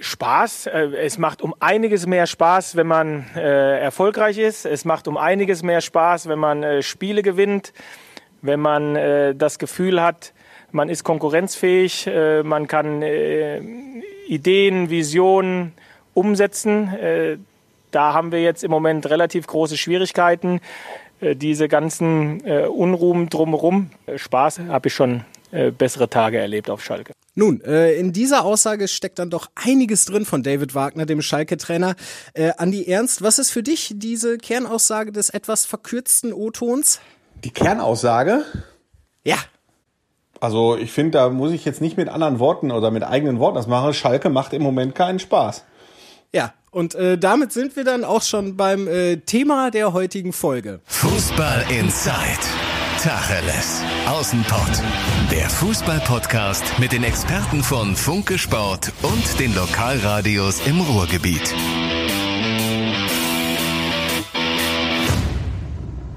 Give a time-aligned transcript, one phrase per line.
[0.00, 0.66] Spaß.
[0.66, 4.66] Äh, es macht um einiges mehr Spaß, wenn man äh, erfolgreich ist.
[4.66, 7.72] Es macht um einiges mehr Spaß, wenn man äh, Spiele gewinnt,
[8.42, 10.32] wenn man äh, das Gefühl hat,
[10.72, 13.60] man ist konkurrenzfähig, äh, man kann äh,
[14.28, 15.72] Ideen, Visionen
[16.14, 16.90] umsetzen.
[17.90, 20.60] da haben wir jetzt im Moment relativ große Schwierigkeiten.
[21.20, 23.90] diese ganzen Unruhen drumherum.
[24.14, 25.24] Spaß habe ich schon
[25.78, 27.12] bessere Tage erlebt auf Schalke.
[27.40, 31.96] Nun, äh, in dieser Aussage steckt dann doch einiges drin von David Wagner, dem Schalke-Trainer.
[32.34, 37.00] Äh, Andi Ernst, was ist für dich diese Kernaussage des etwas verkürzten O-Tons?
[37.42, 38.44] Die Kernaussage?
[39.24, 39.38] Ja.
[40.38, 43.56] Also ich finde, da muss ich jetzt nicht mit anderen Worten oder mit eigenen Worten
[43.56, 43.94] das machen.
[43.94, 45.64] Schalke macht im Moment keinen Spaß.
[46.34, 50.80] Ja, und äh, damit sind wir dann auch schon beim äh, Thema der heutigen Folge.
[50.84, 52.69] Fußball Inside.
[53.02, 53.82] Tacheles.
[54.06, 54.82] Außenpott.
[55.30, 61.54] Der Fußball-Podcast mit den Experten von Funke Sport und den Lokalradios im Ruhrgebiet.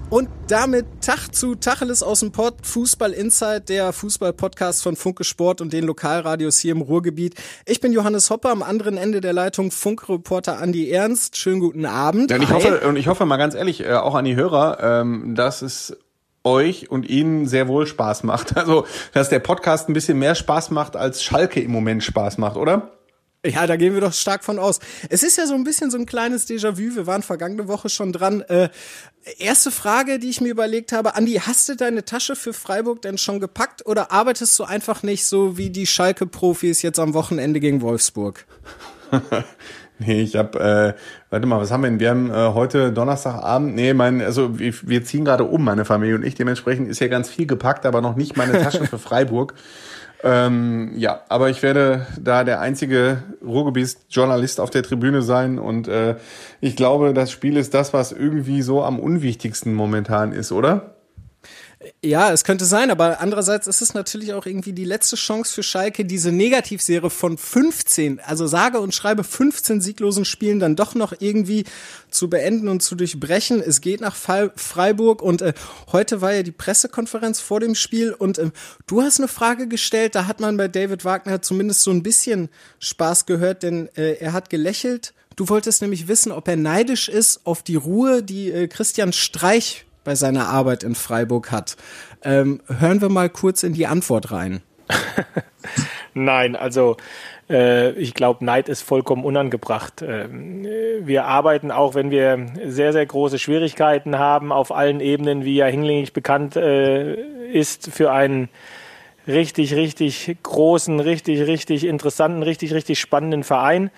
[0.09, 5.61] Und damit Tag zu Tacheles aus dem Pott, Fußball Inside, der Fußball-Podcast von Funke Sport
[5.61, 7.35] und den Lokalradios hier im Ruhrgebiet.
[7.65, 11.37] Ich bin Johannes Hopper, am anderen Ende der Leitung Funkreporter Andi Ernst.
[11.37, 12.29] Schönen guten Abend.
[12.29, 14.79] Ja, und ich hoffe, und ich hoffe mal ganz ehrlich, äh, auch an die Hörer,
[14.81, 15.95] ähm, dass es
[16.43, 18.55] euch und ihnen sehr wohl Spaß macht.
[18.63, 22.55] Also, dass der Podcast ein bisschen mehr Spaß macht, als Schalke im Moment Spaß macht,
[22.55, 22.91] oder?
[23.45, 24.79] Ja, da gehen wir doch stark von aus.
[25.09, 26.95] Es ist ja so ein bisschen so ein kleines Déjà-vu.
[26.95, 28.39] Wir waren vergangene Woche schon dran.
[28.41, 28.69] Äh,
[29.37, 31.15] erste Frage, die ich mir überlegt habe.
[31.15, 35.25] Andi, hast du deine Tasche für Freiburg denn schon gepackt oder arbeitest du einfach nicht
[35.25, 38.45] so wie die Schalke-Profis jetzt am Wochenende gegen Wolfsburg?
[39.99, 40.93] Nee, ich habe, äh,
[41.29, 41.99] warte mal, was haben wir denn?
[41.99, 46.15] Wir haben äh, heute Donnerstagabend, nee, mein, also wir, wir ziehen gerade um, meine Familie
[46.15, 46.35] und ich.
[46.35, 49.53] Dementsprechend ist ja ganz viel gepackt, aber noch nicht meine Tasche für Freiburg.
[50.23, 56.15] Ähm, ja, aber ich werde da der einzige Ruhrgebiets-Journalist auf der Tribüne sein und äh,
[56.61, 60.95] ich glaube, das Spiel ist das, was irgendwie so am unwichtigsten momentan ist, oder?
[62.01, 65.63] Ja, es könnte sein, aber andererseits ist es natürlich auch irgendwie die letzte Chance für
[65.63, 71.13] Schalke, diese Negativserie von 15, also sage und schreibe 15 sieglosen Spielen dann doch noch
[71.19, 71.65] irgendwie
[72.09, 73.61] zu beenden und zu durchbrechen.
[73.61, 75.53] Es geht nach Freiburg und äh,
[75.91, 78.51] heute war ja die Pressekonferenz vor dem Spiel und äh,
[78.87, 82.49] du hast eine Frage gestellt, da hat man bei David Wagner zumindest so ein bisschen
[82.79, 85.13] Spaß gehört, denn äh, er hat gelächelt.
[85.35, 89.85] Du wolltest nämlich wissen, ob er neidisch ist auf die Ruhe, die äh, Christian Streich
[90.03, 91.75] bei seiner Arbeit in Freiburg hat.
[92.23, 94.61] Ähm, hören wir mal kurz in die Antwort rein.
[96.13, 96.97] Nein, also
[97.49, 100.01] äh, ich glaube, Neid ist vollkommen unangebracht.
[100.01, 100.65] Ähm,
[101.01, 105.65] wir arbeiten auch, wenn wir sehr, sehr große Schwierigkeiten haben, auf allen Ebenen, wie ja
[105.65, 107.15] hinlänglich bekannt äh,
[107.51, 108.49] ist, für einen
[109.27, 113.89] richtig, richtig großen, richtig, richtig interessanten, richtig, richtig spannenden Verein.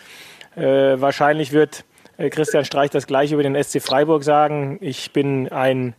[0.56, 4.78] Äh, wahrscheinlich wird äh, Christian Streich das gleiche über den SC Freiburg sagen.
[4.81, 5.96] Ich bin ein,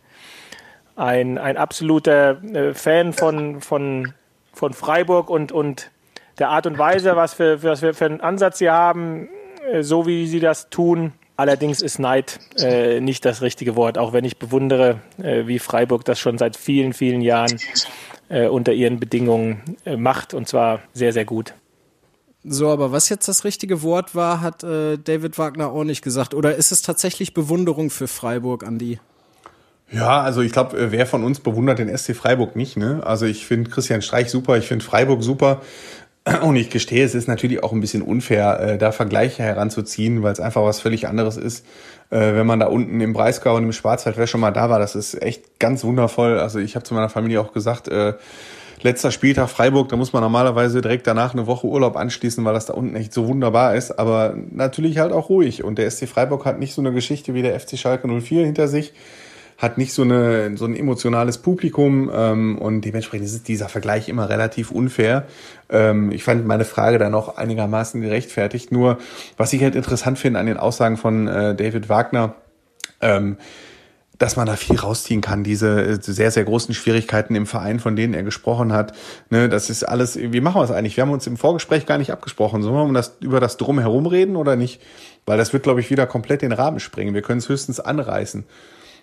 [0.95, 4.13] ein, ein absoluter äh, Fan von, von,
[4.53, 5.91] von Freiburg und, und
[6.39, 9.29] der Art und Weise, was, für, was wir für einen Ansatz sie haben,
[9.71, 11.13] äh, so wie sie das tun.
[11.35, 16.03] Allerdings ist Neid äh, nicht das richtige Wort, auch wenn ich bewundere, äh, wie Freiburg
[16.03, 17.59] das schon seit vielen, vielen Jahren
[18.29, 21.53] äh, unter ihren Bedingungen macht und zwar sehr, sehr gut.
[22.49, 26.33] So, aber was jetzt das richtige Wort war, hat äh, David Wagner auch nicht gesagt.
[26.33, 28.99] Oder ist es tatsächlich Bewunderung für Freiburg, Andi?
[29.91, 32.77] Ja, also ich glaube, äh, wer von uns bewundert den SC Freiburg nicht?
[32.77, 33.01] Ne?
[33.05, 35.61] Also ich finde Christian Streich super, ich finde Freiburg super.
[36.41, 40.31] Und ich gestehe, es ist natürlich auch ein bisschen unfair, äh, da Vergleiche heranzuziehen, weil
[40.31, 41.65] es einfach was völlig anderes ist,
[42.11, 44.79] äh, wenn man da unten im Breisgau und im Schwarzwald, wer schon mal da war,
[44.79, 46.39] das ist echt ganz wundervoll.
[46.39, 48.13] Also ich habe zu meiner Familie auch gesagt, äh,
[48.81, 52.67] letzter Spieltag Freiburg, da muss man normalerweise direkt danach eine Woche Urlaub anschließen, weil das
[52.67, 55.63] da unten echt so wunderbar ist, aber natürlich halt auch ruhig.
[55.63, 58.67] Und der SC Freiburg hat nicht so eine Geschichte wie der FC Schalke 04 hinter
[58.67, 58.93] sich,
[59.57, 64.29] hat nicht so, eine, so ein emotionales Publikum ähm, und dementsprechend ist dieser Vergleich immer
[64.29, 65.25] relativ unfair.
[65.69, 68.71] Ähm, ich fand meine Frage dann auch einigermaßen gerechtfertigt.
[68.71, 68.99] Nur,
[69.35, 72.35] was ich halt interessant finde an den Aussagen von äh, David Wagner,
[73.01, 73.37] ähm,
[74.17, 77.95] dass man da viel rausziehen kann, diese äh, sehr, sehr großen Schwierigkeiten im Verein, von
[77.95, 78.93] denen er gesprochen hat.
[79.29, 80.97] Ne, das ist alles, wie machen wir es eigentlich?
[80.97, 82.63] Wir haben uns im Vorgespräch gar nicht abgesprochen.
[82.63, 84.81] Sollen wir das, über das Drumherum reden oder nicht?
[85.25, 87.13] Weil das wird, glaube ich, wieder komplett den Rahmen springen.
[87.13, 88.45] Wir können es höchstens anreißen.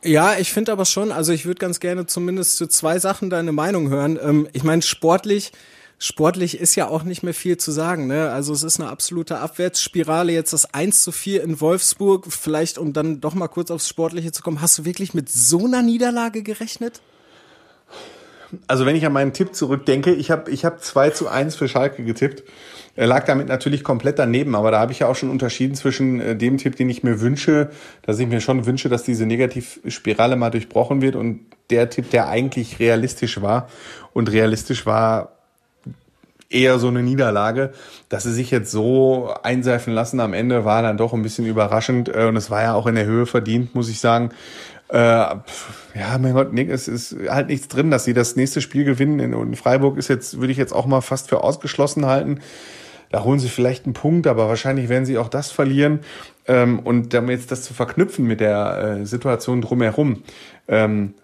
[0.03, 3.53] Ja, ich finde aber schon, also ich würde ganz gerne zumindest zu zwei Sachen deine
[3.53, 4.19] Meinung hören.
[4.23, 5.53] Ähm, ich meine, sportlich
[5.99, 8.07] sportlich ist ja auch nicht mehr viel zu sagen.
[8.07, 8.31] Ne?
[8.31, 10.33] Also es ist eine absolute Abwärtsspirale.
[10.33, 12.27] Jetzt das 1 zu 4 in Wolfsburg.
[12.29, 14.61] Vielleicht, um dann doch mal kurz aufs Sportliche zu kommen.
[14.61, 17.01] Hast du wirklich mit so einer Niederlage gerechnet?
[18.67, 21.69] Also wenn ich an meinen Tipp zurückdenke, ich habe ich hab 2 zu 1 für
[21.69, 22.45] Schalke getippt.
[22.97, 26.21] Er lag damit natürlich komplett daneben, aber da habe ich ja auch schon unterschieden zwischen
[26.21, 27.71] äh, dem Tipp, den ich mir wünsche,
[28.03, 31.41] dass ich mir schon wünsche, dass diese Negativspirale mal durchbrochen wird und
[31.71, 33.69] der Tipp, der eigentlich realistisch war.
[34.13, 35.44] Und realistisch war
[36.55, 37.73] eher so eine Niederlage.
[38.09, 42.09] Dass sie sich jetzt so einseifen lassen am Ende war dann doch ein bisschen überraschend
[42.09, 44.31] äh, und es war ja auch in der Höhe verdient, muss ich sagen.
[44.89, 48.85] Äh, ja, mein Gott, Nick, es ist halt nichts drin, dass sie das nächste Spiel
[48.85, 49.19] gewinnen.
[49.19, 52.41] In Freiburg ist jetzt, würde ich jetzt auch mal fast für ausgeschlossen halten.
[53.11, 56.01] Da holen sie vielleicht einen Punkt, aber wahrscheinlich werden sie auch das verlieren.
[56.47, 60.23] Ähm, und damit jetzt das zu verknüpfen mit der äh, Situation drumherum,
[60.69, 61.15] ähm,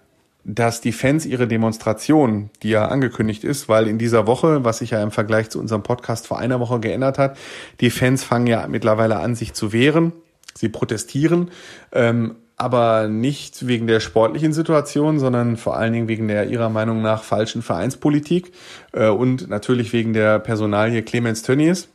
[0.45, 4.91] dass die Fans ihre Demonstration, die ja angekündigt ist, weil in dieser Woche, was sich
[4.91, 7.37] ja im Vergleich zu unserem Podcast vor einer Woche geändert hat,
[7.81, 10.13] die Fans fangen ja mittlerweile an, sich zu wehren.
[10.55, 11.51] Sie protestieren.
[11.93, 17.01] Ähm, aber nicht wegen der sportlichen Situation, sondern vor allen Dingen wegen der ihrer Meinung
[17.01, 18.53] nach falschen Vereinspolitik
[18.93, 21.89] äh, und natürlich wegen der Personalie Clemens Tönnies.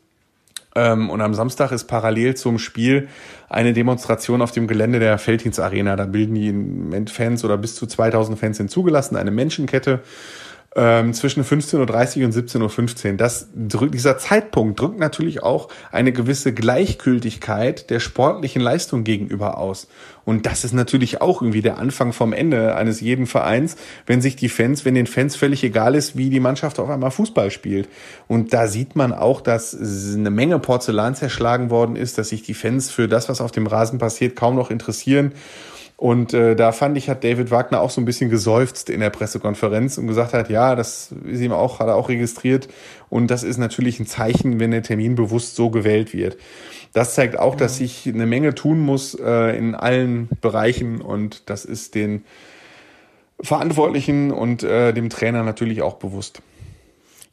[0.75, 3.07] Ähm, und am Samstag ist parallel zum Spiel
[3.49, 5.95] eine Demonstration auf dem Gelände der Feldhins Arena.
[5.95, 10.01] Da bilden die Fans oder bis zu 2000 Fans sind zugelassen, eine Menschenkette
[10.77, 13.17] ähm, zwischen 15.30 Uhr und 17.15 Uhr.
[13.17, 19.87] Das, dieser Zeitpunkt drückt natürlich auch eine gewisse Gleichgültigkeit der sportlichen Leistung gegenüber aus.
[20.25, 24.35] Und das ist natürlich auch irgendwie der Anfang vom Ende eines jeden Vereins, wenn sich
[24.35, 27.87] die Fans, wenn den Fans völlig egal ist, wie die Mannschaft auf einmal Fußball spielt.
[28.27, 32.53] Und da sieht man auch, dass eine Menge Porzellan zerschlagen worden ist, dass sich die
[32.53, 35.31] Fans für das, was auf dem Rasen passiert, kaum noch interessieren.
[35.97, 39.09] Und äh, da fand ich, hat David Wagner auch so ein bisschen geseufzt in der
[39.09, 42.67] Pressekonferenz und gesagt hat, ja, das ist ihm auch, hat er auch registriert.
[43.09, 46.37] Und das ist natürlich ein Zeichen, wenn der Termin bewusst so gewählt wird.
[46.91, 47.77] Das zeigt auch, dass mhm.
[47.77, 52.25] sich eine Menge tun muss äh, in allen Bereichen und das ist den
[53.41, 56.41] Verantwortlichen und äh, dem Trainer natürlich auch bewusst.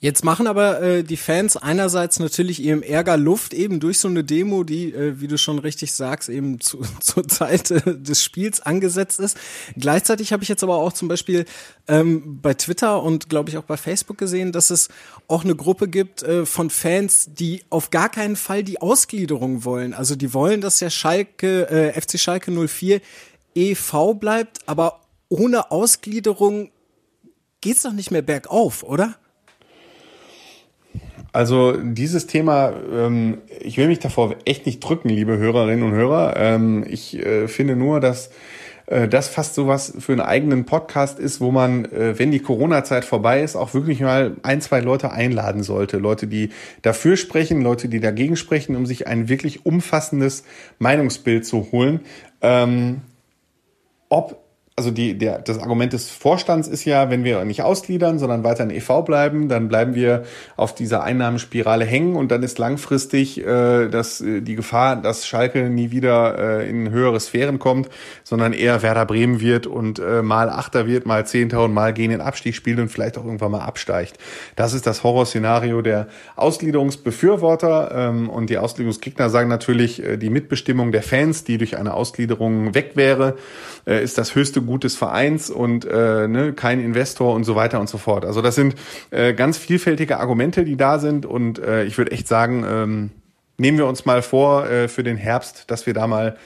[0.02, 4.24] Jetzt machen aber äh, die Fans einerseits natürlich ihrem Ärger Luft eben durch so eine
[4.24, 8.60] Demo, die, äh, wie du schon richtig sagst, eben zu, zur Zeit äh, des Spiels
[8.60, 9.38] angesetzt ist.
[9.76, 11.44] Gleichzeitig habe ich jetzt aber auch zum Beispiel
[11.86, 14.88] ähm, bei Twitter und glaube ich auch bei Facebook gesehen, dass es
[15.28, 19.94] auch eine Gruppe gibt äh, von Fans, die auf gar keinen Fall die Ausgliederung wollen.
[19.94, 23.00] Also die wollen, dass der Schalke, äh, FC Schalke 04
[23.54, 24.14] e.V.
[24.14, 26.72] bleibt, aber ohne Ausgliederung
[27.60, 29.14] geht's doch nicht mehr bergauf, oder?
[31.32, 36.36] Also dieses Thema, ähm, ich will mich davor echt nicht drücken, liebe Hörerinnen und Hörer.
[36.36, 38.30] Ähm, ich äh, finde nur, dass
[38.86, 43.06] äh, das fast sowas für einen eigenen Podcast ist, wo man, äh, wenn die Corona-Zeit
[43.06, 45.96] vorbei ist, auch wirklich mal ein, zwei Leute einladen sollte.
[45.96, 46.50] Leute, die
[46.82, 50.44] dafür sprechen, Leute, die dagegen sprechen, um sich ein wirklich umfassendes
[50.78, 52.00] Meinungsbild zu holen.
[52.42, 53.00] Ähm,
[54.10, 54.41] ob
[54.74, 58.64] also die, der, das Argument des Vorstands ist ja, wenn wir nicht ausgliedern, sondern weiter
[58.64, 60.22] in EV bleiben, dann bleiben wir
[60.56, 65.68] auf dieser Einnahmenspirale hängen und dann ist langfristig äh, das, äh, die Gefahr, dass Schalke
[65.68, 67.90] nie wieder äh, in höhere Sphären kommt,
[68.24, 72.10] sondern eher Werder Bremen wird und äh, mal Achter wird, mal Zehnter und mal gegen
[72.10, 74.16] den Abstieg spielt und vielleicht auch irgendwann mal absteigt.
[74.56, 80.92] Das ist das Horrorszenario der Ausgliederungsbefürworter ähm, und die Ausgliederungsgegner sagen natürlich, äh, die Mitbestimmung
[80.92, 83.36] der Fans, die durch eine Ausgliederung weg wäre,
[83.86, 87.80] äh, ist das höchste Gut des Vereins und äh, ne, kein Investor und so weiter
[87.80, 88.24] und so fort.
[88.24, 88.74] Also das sind
[89.10, 93.10] äh, ganz vielfältige Argumente, die da sind und äh, ich würde echt sagen, ähm,
[93.58, 96.36] nehmen wir uns mal vor äh, für den Herbst, dass wir da mal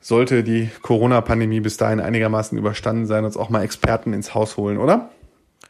[0.00, 4.78] sollte die Corona-Pandemie bis dahin einigermaßen überstanden sein, uns auch mal Experten ins Haus holen,
[4.78, 5.10] oder?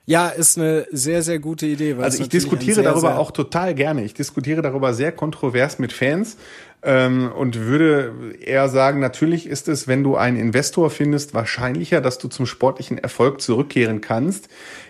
[0.04, 1.96] Ja, ist eine sehr, sehr gute Idee.
[2.00, 4.02] also ich diskutiere sehr, darüber sehr auch total gerne.
[4.02, 6.38] Ich diskutiere darüber sehr kontrovers mit Fans
[6.82, 12.18] ähm, und würde eher sagen, natürlich ist es, wenn du einen Investor findest, wahrscheinlicher, dass
[12.18, 14.48] du zum sportlichen Erfolg zurückkehren kannst.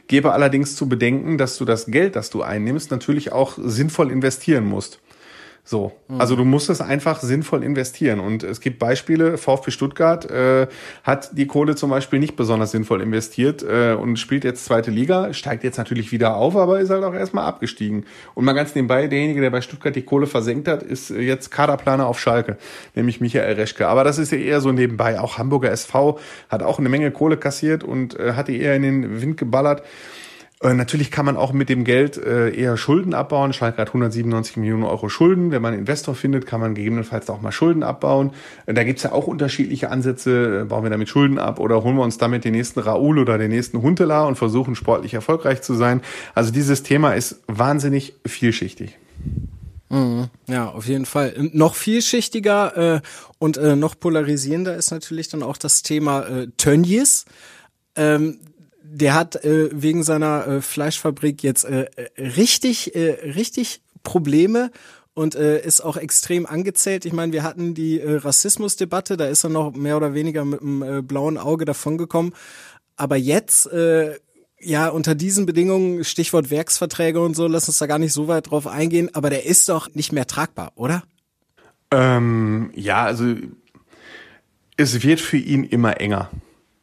[0.08, 4.64] Gebe allerdings zu bedenken, dass du das Geld, das du einnimmst, natürlich auch sinnvoll investieren
[4.64, 5.00] musst.
[5.64, 8.18] So, also du musst es einfach sinnvoll investieren.
[8.18, 10.66] Und es gibt Beispiele, VfB Stuttgart äh,
[11.04, 15.32] hat die Kohle zum Beispiel nicht besonders sinnvoll investiert äh, und spielt jetzt zweite Liga,
[15.32, 18.06] steigt jetzt natürlich wieder auf, aber ist halt auch erstmal abgestiegen.
[18.34, 22.08] Und mal ganz nebenbei, derjenige, der bei Stuttgart die Kohle versenkt hat, ist jetzt Kaderplaner
[22.08, 22.58] auf Schalke,
[22.96, 23.86] nämlich Michael Reschke.
[23.86, 25.20] Aber das ist ja eher so nebenbei.
[25.20, 28.82] Auch Hamburger SV hat auch eine Menge Kohle kassiert und äh, hat die eher in
[28.82, 29.84] den Wind geballert.
[30.62, 33.52] Äh, natürlich kann man auch mit dem Geld äh, eher Schulden abbauen.
[33.52, 35.50] Schalke hat 197 Millionen Euro Schulden.
[35.50, 38.30] Wenn man einen Investor findet, kann man gegebenenfalls auch mal Schulden abbauen.
[38.66, 40.66] Äh, da gibt's ja auch unterschiedliche Ansätze.
[40.68, 43.50] Bauen wir damit Schulden ab oder holen wir uns damit den nächsten Raoul oder den
[43.50, 46.00] nächsten Huntela und versuchen sportlich erfolgreich zu sein.
[46.34, 48.98] Also dieses Thema ist wahnsinnig vielschichtig.
[49.88, 50.30] Mhm.
[50.46, 51.34] Ja, auf jeden Fall.
[51.52, 53.00] Noch vielschichtiger äh,
[53.38, 57.26] und äh, noch polarisierender ist natürlich dann auch das Thema äh, Tönnies.
[57.94, 58.38] Ähm,
[58.92, 61.86] der hat äh, wegen seiner äh, Fleischfabrik jetzt äh,
[62.18, 64.70] richtig, äh, richtig Probleme
[65.14, 67.04] und äh, ist auch extrem angezählt.
[67.04, 70.60] Ich meine, wir hatten die äh, Rassismusdebatte, da ist er noch mehr oder weniger mit
[70.60, 72.34] einem äh, blauen Auge davongekommen.
[72.96, 74.18] Aber jetzt, äh,
[74.60, 78.50] ja, unter diesen Bedingungen, Stichwort Werksverträge und so, lass uns da gar nicht so weit
[78.50, 81.02] drauf eingehen, aber der ist doch nicht mehr tragbar, oder?
[81.90, 83.34] Ähm, ja, also
[84.76, 86.30] es wird für ihn immer enger.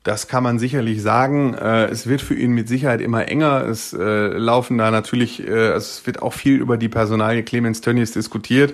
[0.09, 1.53] Das kann man sicherlich sagen.
[1.53, 3.67] Äh, es wird für ihn mit Sicherheit immer enger.
[3.67, 7.81] Es äh, laufen da natürlich, äh, also es wird auch viel über die Personalie Clemens
[7.81, 8.73] Tönnies diskutiert.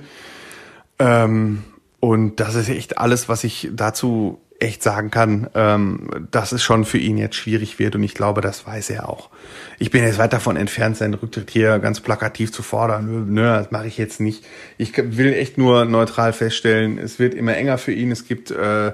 [0.97, 1.63] Ähm,
[1.99, 6.85] und das ist echt alles, was ich dazu echt sagen kann, ähm, dass es schon
[6.85, 9.29] für ihn jetzt schwierig wird und ich glaube, das weiß er auch.
[9.77, 13.33] Ich bin jetzt weit davon entfernt, seinen Rücktritt hier ganz plakativ zu fordern.
[13.33, 14.45] Nö, das mache ich jetzt nicht.
[14.77, 18.09] Ich will echt nur neutral feststellen, es wird immer enger für ihn.
[18.09, 18.93] Es gibt äh,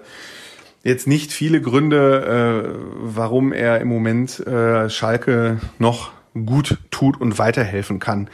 [0.83, 7.37] jetzt nicht viele Gründe, äh, warum er im Moment äh, Schalke noch gut tut und
[7.37, 8.29] weiterhelfen kann.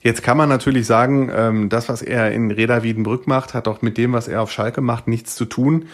[0.00, 3.82] Jetzt kann man natürlich sagen, ähm, das, was er in Reda Wiedenbrück macht, hat auch
[3.82, 5.86] mit dem, was er auf Schalke macht, nichts zu tun.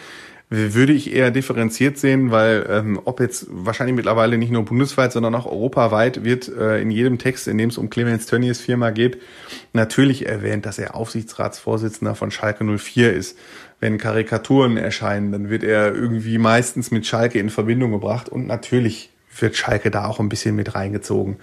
[0.51, 5.35] Würde ich eher differenziert sehen, weil ähm, ob jetzt wahrscheinlich mittlerweile nicht nur bundesweit, sondern
[5.35, 9.21] auch europaweit wird äh, in jedem Text, in dem es um Clemens Tönnies Firma geht,
[9.73, 13.37] natürlich erwähnt, dass er Aufsichtsratsvorsitzender von Schalke 04 ist
[13.79, 19.09] wenn Karikaturen erscheinen, dann wird er irgendwie meistens mit Schalke in Verbindung gebracht und natürlich
[19.39, 21.37] wird Schalke da auch ein bisschen mit reingezogen.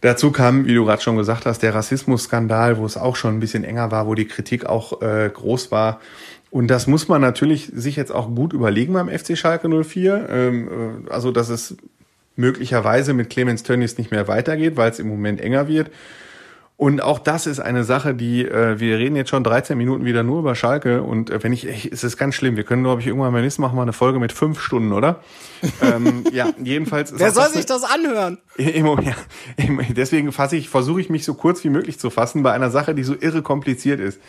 [0.00, 3.40] Dazu kam, wie du gerade schon gesagt hast, der Rassismusskandal, wo es auch schon ein
[3.40, 6.00] bisschen enger war, wo die Kritik auch äh, groß war.
[6.50, 10.28] Und das muss man natürlich sich jetzt auch gut überlegen beim FC Schalke 04.
[10.30, 10.68] Ähm,
[11.06, 11.76] äh, also, dass es
[12.36, 15.90] möglicherweise mit Clemens Tönnies nicht mehr weitergeht, weil es im Moment enger wird.
[16.78, 20.22] Und auch das ist eine Sache, die äh, wir reden jetzt schon 13 Minuten wieder
[20.22, 22.56] nur über Schalke und äh, wenn ich, ich es ist ganz schlimm.
[22.56, 24.92] Wir können, glaube ich, irgendwann mal nächstes Mal machen wir eine Folge mit fünf Stunden,
[24.92, 25.18] oder?
[25.82, 27.12] ähm, ja, jedenfalls.
[27.18, 28.38] Wer soll das sich das anhören?
[28.56, 29.16] Im, ja,
[29.88, 32.94] deswegen fasse ich, versuche ich mich so kurz wie möglich zu fassen bei einer Sache,
[32.94, 34.20] die so irre kompliziert ist.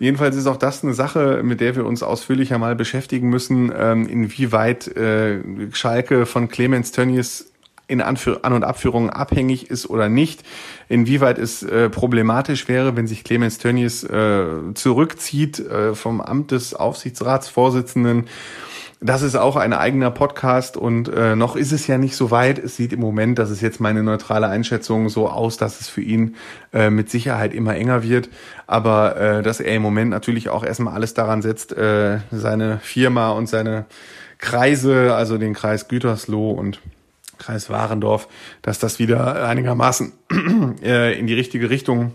[0.00, 4.08] Jedenfalls ist auch das eine Sache, mit der wir uns ausführlicher mal beschäftigen müssen, ähm,
[4.08, 5.38] inwieweit äh,
[5.72, 7.49] Schalke von Clemens Tönnies
[7.90, 10.42] in Anführ An- und Abführungen abhängig ist oder nicht,
[10.88, 16.74] inwieweit es äh, problematisch wäre, wenn sich Clemens Tönnies äh, zurückzieht äh, vom Amt des
[16.74, 18.26] Aufsichtsratsvorsitzenden.
[19.02, 22.58] Das ist auch ein eigener Podcast und äh, noch ist es ja nicht so weit.
[22.58, 26.02] Es sieht im Moment, das ist jetzt meine neutrale Einschätzung, so aus, dass es für
[26.02, 26.36] ihn
[26.74, 28.28] äh, mit Sicherheit immer enger wird.
[28.66, 33.30] Aber äh, dass er im Moment natürlich auch erstmal alles daran setzt, äh, seine Firma
[33.30, 33.86] und seine
[34.36, 36.80] Kreise, also den Kreis Gütersloh und
[37.40, 38.28] Kreis Warendorf,
[38.62, 40.12] dass das wieder einigermaßen
[40.84, 42.12] äh, in die richtige Richtung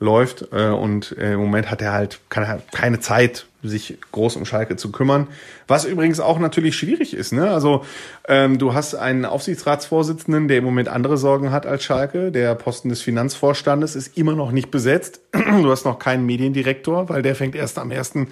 [0.00, 0.48] läuft.
[0.52, 4.90] Äh, und äh, im Moment hat er halt keine Zeit, sich groß um Schalke zu
[4.90, 5.28] kümmern.
[5.68, 7.32] Was übrigens auch natürlich schwierig ist.
[7.32, 7.50] Ne?
[7.50, 7.84] Also
[8.26, 12.32] ähm, du hast einen Aufsichtsratsvorsitzenden, der im Moment andere Sorgen hat als Schalke.
[12.32, 15.20] Der Posten des Finanzvorstandes ist immer noch nicht besetzt.
[15.60, 18.28] Du hast noch keinen Mediendirektor, weil der fängt erst am ersten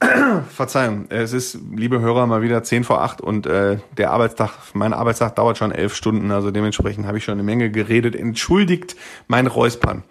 [0.50, 4.92] Verzeihung, es ist, liebe Hörer, mal wieder zehn vor acht und äh, der Arbeitstag, mein
[4.92, 8.14] Arbeitstag dauert schon elf Stunden, also dementsprechend habe ich schon eine Menge geredet.
[8.14, 10.02] Entschuldigt mein Räuspern.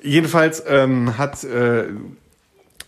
[0.00, 1.88] Jedenfalls ähm, hat äh,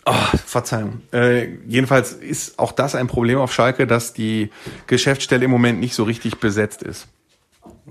[0.06, 1.02] Oh, Verzeihung.
[1.12, 4.50] Äh, jedenfalls ist auch das ein Problem auf Schalke, dass die
[4.87, 7.06] Geschäftsstelle im Moment nicht so richtig besetzt ist.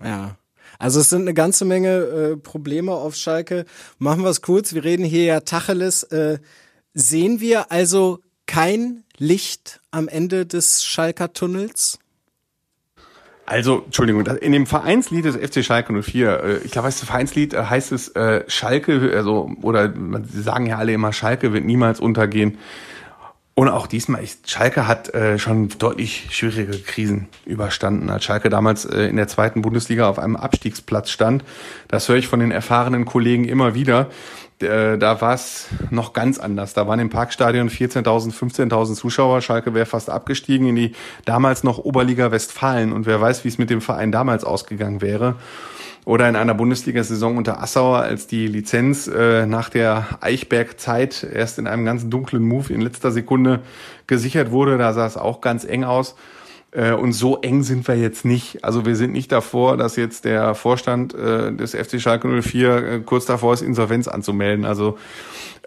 [0.04, 0.36] Ja.
[0.80, 3.66] Also es sind eine ganze Menge äh, Probleme auf Schalke.
[4.00, 4.74] Machen wir es kurz.
[4.74, 6.04] Wir reden hier ja Tacheles.
[6.04, 6.40] Äh,
[6.94, 8.20] sehen wir also
[8.50, 12.00] kein Licht am Ende des Schalker Tunnels?
[13.46, 17.66] Also, Entschuldigung, in dem Vereinslied des FC Schalke 04, äh, ich glaube, das Vereinslied äh,
[17.66, 19.94] heißt es äh, Schalke, also, oder
[20.28, 22.58] sie sagen ja alle immer, Schalke wird niemals untergehen.
[23.54, 28.10] Und auch diesmal, ich, Schalke hat schon deutlich schwierige Krisen überstanden.
[28.10, 31.44] Als Schalke damals in der zweiten Bundesliga auf einem Abstiegsplatz stand,
[31.90, 34.10] das höre ich von den erfahrenen Kollegen immer wieder.
[34.62, 36.74] Äh, da war es noch ganz anders.
[36.74, 39.42] Da waren im Parkstadion 14.000, 15.000 Zuschauer.
[39.42, 40.92] Schalke wäre fast abgestiegen in die
[41.26, 42.92] damals noch Oberliga Westfalen.
[42.92, 45.36] Und wer weiß, wie es mit dem Verein damals ausgegangen wäre.
[46.06, 51.68] Oder in einer Bundesliga-Saison unter Assauer, als die Lizenz äh, nach der Eichberg-Zeit erst in
[51.68, 53.60] einem ganz dunklen Move in letzter Sekunde
[54.08, 54.78] gesichert wurde.
[54.78, 56.16] Da sah es auch ganz eng aus.
[56.72, 58.64] Äh, und so eng sind wir jetzt nicht.
[58.64, 63.00] Also wir sind nicht davor, dass jetzt der Vorstand äh, des FC Schalke 04 äh,
[63.00, 64.66] kurz davor ist, Insolvenz anzumelden.
[64.66, 64.98] Also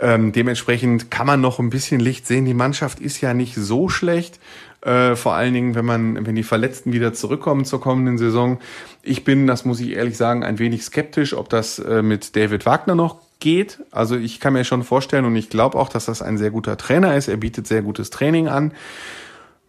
[0.01, 2.45] ähm, dementsprechend kann man noch ein bisschen Licht sehen.
[2.45, 4.39] Die Mannschaft ist ja nicht so schlecht.
[4.81, 8.59] Äh, vor allen Dingen, wenn man, wenn die Verletzten wieder zurückkommen zur kommenden Saison.
[9.03, 12.67] Ich bin, das muss ich ehrlich sagen, ein wenig skeptisch, ob das äh, mit David
[12.67, 13.81] Wagner noch geht.
[13.91, 16.77] Also ich kann mir schon vorstellen und ich glaube auch, dass das ein sehr guter
[16.77, 17.29] Trainer ist.
[17.29, 18.73] Er bietet sehr gutes Training an.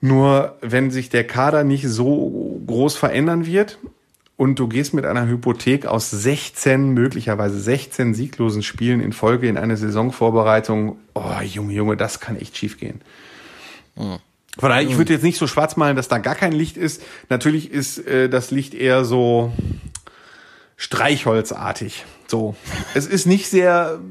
[0.03, 3.79] Nur wenn sich der Kader nicht so groß verändern wird
[4.35, 9.55] und du gehst mit einer Hypothek aus 16, möglicherweise 16 sieglosen Spielen in Folge in
[9.55, 12.99] eine Saisonvorbereitung, oh Junge, Junge, das kann echt schief gehen.
[13.95, 14.17] Mhm.
[14.59, 17.01] Von daher, ich würde jetzt nicht so schwarz malen, dass da gar kein Licht ist.
[17.29, 19.53] Natürlich ist äh, das Licht eher so
[20.75, 22.03] streichholzartig.
[22.27, 22.57] So.
[22.93, 24.01] Es ist nicht sehr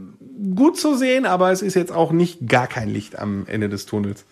[0.54, 3.84] gut zu sehen, aber es ist jetzt auch nicht gar kein Licht am Ende des
[3.84, 4.25] Tunnels.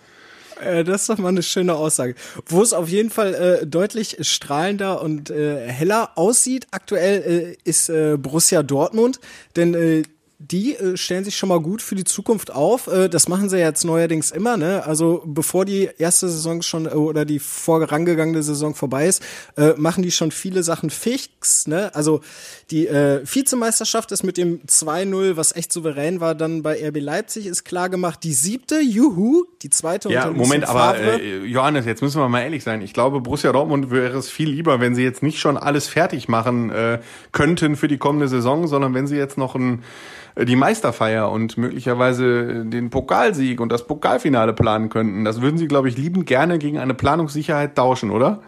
[0.61, 2.14] Äh, das ist doch mal eine schöne Aussage.
[2.47, 7.88] Wo es auf jeden Fall äh, deutlich strahlender und äh, heller aussieht aktuell äh, ist
[7.88, 9.21] äh, Borussia Dortmund,
[9.57, 10.02] denn äh,
[10.42, 12.87] die äh, stellen sich schon mal gut für die Zukunft auf.
[12.87, 14.82] Äh, das machen sie jetzt neuerdings immer, ne?
[14.87, 19.23] Also bevor die erste Saison schon äh, oder die vorangegangene Saison vorbei ist,
[19.59, 21.94] äh, machen die schon viele Sachen fix, ne?
[21.94, 22.23] Also
[22.70, 27.47] die äh, Vizemeisterschaft ist mit dem 2-0, was echt souverän war, dann bei RB Leipzig
[27.47, 28.20] ist klar gemacht.
[28.25, 32.64] Die siebte, juhu, die zweite Ja, Moment, aber äh, Johannes, jetzt müssen wir mal ehrlich
[32.64, 32.80] sein.
[32.80, 36.28] Ich glaube, Borussia Dortmund wäre es viel lieber, wenn sie jetzt nicht schon alles fertig
[36.28, 37.00] machen äh,
[37.32, 39.82] könnten für die kommende Saison, sondern wenn sie jetzt noch ein
[40.44, 45.25] die Meisterfeier und möglicherweise den Pokalsieg und das Pokalfinale planen könnten.
[45.25, 48.40] Das würden Sie, glaube ich, liebend gerne gegen eine Planungssicherheit tauschen, oder?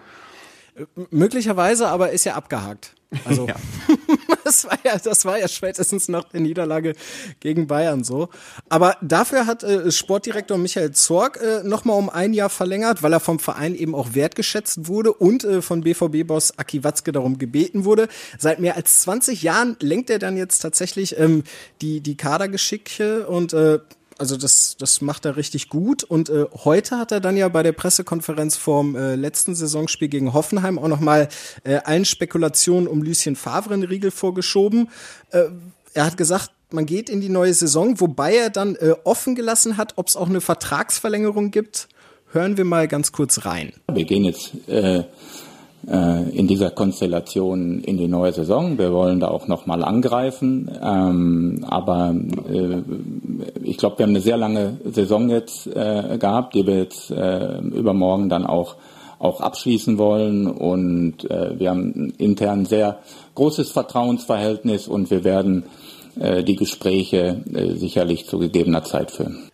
[1.11, 2.95] Möglicherweise, aber ist ja abgehakt.
[3.25, 3.57] Also ja.
[4.45, 6.95] das war ja, das war ja spätestens nach der Niederlage
[7.41, 8.29] gegen Bayern so.
[8.69, 13.21] Aber dafür hat äh, Sportdirektor Michael Zorg äh, nochmal um ein Jahr verlängert, weil er
[13.21, 18.09] vom Verein eben auch wertgeschätzt wurde und äh, von BVB-Boss Aki Watzke darum gebeten wurde.
[18.39, 21.45] Seit mehr als 20 Jahren lenkt er dann jetzt tatsächlich ähm,
[21.81, 23.79] die die Kadergeschicke und äh,
[24.19, 26.05] also das, das macht er richtig gut.
[26.05, 30.33] Und äh, heute hat er dann ja bei der Pressekonferenz vorm äh, letzten Saisonspiel gegen
[30.33, 31.29] Hoffenheim auch nochmal
[31.65, 34.91] äh, allen Spekulationen um Lucien Favre in Riegel vorgeschoben.
[35.31, 35.45] Äh,
[35.95, 39.77] er hat gesagt, man geht in die neue Saison, wobei er dann äh, offen gelassen
[39.77, 41.89] hat, ob es auch eine Vertragsverlängerung gibt.
[42.33, 43.75] Hören wir mal ganz kurz rein.
[43.93, 45.05] Wir gehen jetzt äh,
[45.85, 48.79] in dieser Konstellation in die neue Saison.
[48.79, 50.71] Wir wollen da auch nochmal angreifen.
[50.81, 52.15] Ähm, aber
[52.49, 52.83] äh,
[53.65, 57.59] ich glaube, wir haben eine sehr lange Saison jetzt äh, gehabt, die wir jetzt äh,
[57.59, 58.77] übermorgen dann auch
[59.23, 62.99] auch abschließen wollen und äh, wir haben intern sehr
[63.37, 65.63] großes Vertrauensverhältnis und wir werden
[66.19, 69.49] äh, die Gespräche äh, sicherlich zu gegebener Zeit führen.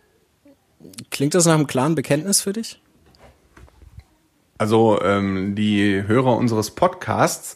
[1.11, 2.79] Klingt das nach einem klaren Bekenntnis für dich?
[4.59, 7.55] Also ähm, die Hörer unseres Podcasts,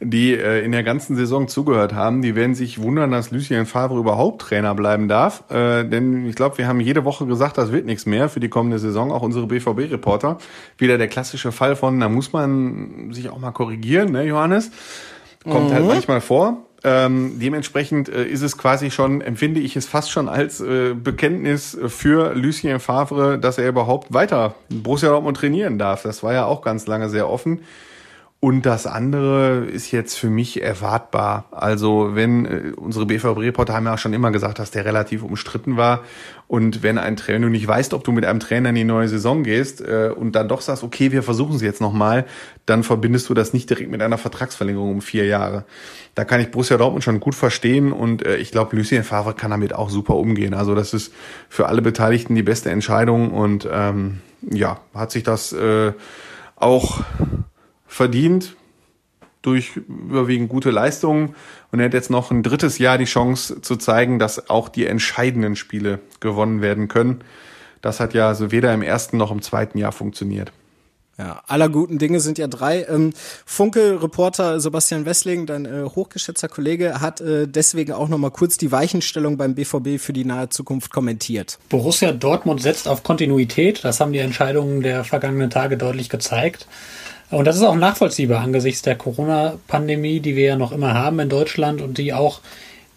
[0.00, 3.96] die äh, in der ganzen Saison zugehört haben, die werden sich wundern, dass Lucien Favre
[3.96, 5.44] überhaupt Trainer bleiben darf.
[5.52, 8.48] Äh, denn ich glaube, wir haben jede Woche gesagt, das wird nichts mehr für die
[8.48, 10.38] kommende Saison, auch unsere BVB-Reporter.
[10.78, 14.72] Wieder der klassische Fall von, da muss man sich auch mal korrigieren, ne, Johannes?
[15.44, 15.86] Kommt halt mhm.
[15.86, 16.66] halt manchmal vor.
[16.84, 21.78] Ähm, dementsprechend äh, ist es quasi schon, empfinde ich es fast schon als äh, Bekenntnis
[21.86, 26.02] für Lucien Favre, dass er überhaupt weiter Borussia Dortmund trainieren darf.
[26.02, 27.60] Das war ja auch ganz lange sehr offen.
[28.44, 31.44] Und das andere ist jetzt für mich erwartbar.
[31.52, 35.76] Also wenn äh, unsere BVB-Reporter haben ja auch schon immer gesagt, dass der relativ umstritten
[35.76, 36.00] war.
[36.48, 39.06] Und wenn ein Trainer, du nicht weißt, ob du mit einem Trainer in die neue
[39.06, 42.26] Saison gehst äh, und dann doch sagst, okay, wir versuchen es jetzt nochmal,
[42.66, 45.64] dann verbindest du das nicht direkt mit einer Vertragsverlängerung um vier Jahre.
[46.16, 49.52] Da kann ich Borussia Dortmund schon gut verstehen und äh, ich glaube, Lucien Favre kann
[49.52, 50.52] damit auch super umgehen.
[50.52, 51.14] Also das ist
[51.48, 54.18] für alle Beteiligten die beste Entscheidung und ähm,
[54.50, 55.92] ja, hat sich das äh,
[56.56, 57.04] auch
[57.92, 58.56] verdient
[59.42, 61.34] durch überwiegend gute Leistungen
[61.72, 64.86] und er hat jetzt noch ein drittes Jahr die Chance zu zeigen, dass auch die
[64.86, 67.22] entscheidenden Spiele gewonnen werden können.
[67.80, 70.52] Das hat ja so weder im ersten noch im zweiten Jahr funktioniert.
[71.18, 72.86] Ja, aller guten Dinge sind ja drei.
[72.88, 73.12] Ähm,
[73.44, 79.36] Funke-Reporter Sebastian Wessling, dein äh, hochgeschätzter Kollege, hat äh, deswegen auch nochmal kurz die Weichenstellung
[79.36, 81.58] beim BVB für die nahe Zukunft kommentiert.
[81.68, 83.84] Borussia Dortmund setzt auf Kontinuität.
[83.84, 86.66] Das haben die Entscheidungen der vergangenen Tage deutlich gezeigt.
[87.32, 91.30] Und das ist auch nachvollziehbar angesichts der Corona-Pandemie, die wir ja noch immer haben in
[91.30, 92.40] Deutschland und die auch,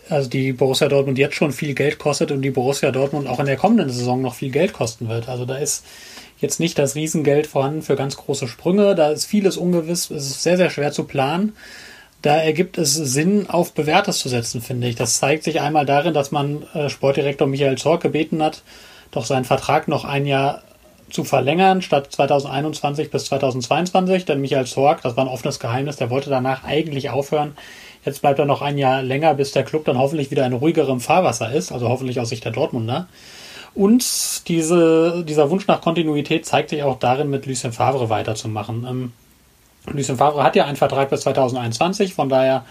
[0.09, 3.45] also die Borussia Dortmund jetzt schon viel Geld kostet und die Borussia Dortmund auch in
[3.45, 5.29] der kommenden Saison noch viel Geld kosten wird.
[5.29, 5.85] Also da ist
[6.41, 8.93] jetzt nicht das Riesengeld vorhanden für ganz große Sprünge.
[8.93, 10.11] Da ist vieles ungewiss.
[10.11, 11.55] Es ist sehr, sehr schwer zu planen.
[12.21, 14.95] Da ergibt es Sinn, auf Bewährtes zu setzen, finde ich.
[14.95, 18.63] Das zeigt sich einmal darin, dass man äh, Sportdirektor Michael Zorc gebeten hat,
[19.11, 20.63] doch seinen Vertrag noch ein Jahr
[21.09, 24.25] zu verlängern, statt 2021 bis 2022.
[24.25, 27.55] Denn Michael Zorg, das war ein offenes Geheimnis, der wollte danach eigentlich aufhören.
[28.05, 30.99] Jetzt bleibt er noch ein Jahr länger, bis der Club dann hoffentlich wieder in ruhigerem
[30.99, 33.07] Fahrwasser ist, also hoffentlich aus Sicht der Dortmunder.
[33.73, 38.85] Und diese, dieser Wunsch nach Kontinuität zeigt sich auch darin, mit Lucien Favre weiterzumachen.
[38.87, 39.13] Ähm,
[39.87, 42.63] Lucien Favre hat ja einen Vertrag bis 2021, von daher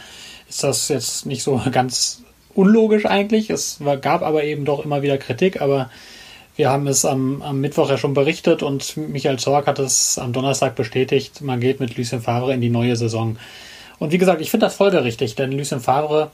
[0.49, 2.23] ist das jetzt nicht so ganz
[2.55, 3.51] unlogisch eigentlich.
[3.51, 5.91] Es gab aber eben doch immer wieder Kritik, aber
[6.57, 10.33] Wir haben es am, am Mittwoch ja schon berichtet und Michael Zorg hat es am
[10.33, 11.41] Donnerstag bestätigt.
[11.41, 13.37] Man geht mit Lucien Favre in die neue Saison.
[13.99, 16.31] Und wie gesagt, ich finde das folgerichtig, denn Lucien Favre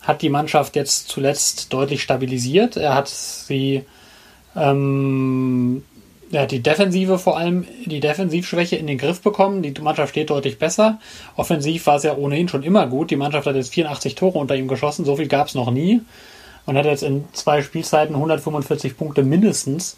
[0.00, 2.78] hat die Mannschaft jetzt zuletzt deutlich stabilisiert.
[2.78, 3.84] Er hat sie,
[4.56, 5.82] ähm,
[6.32, 9.60] er hat die Defensive vor allem, die Defensivschwäche in den Griff bekommen.
[9.62, 10.98] Die Mannschaft steht deutlich besser.
[11.36, 13.10] Offensiv war es ja ohnehin schon immer gut.
[13.10, 15.04] Die Mannschaft hat jetzt 84 Tore unter ihm geschossen.
[15.04, 16.00] So viel gab es noch nie.
[16.68, 19.96] Und hat jetzt in zwei Spielzeiten 145 Punkte mindestens.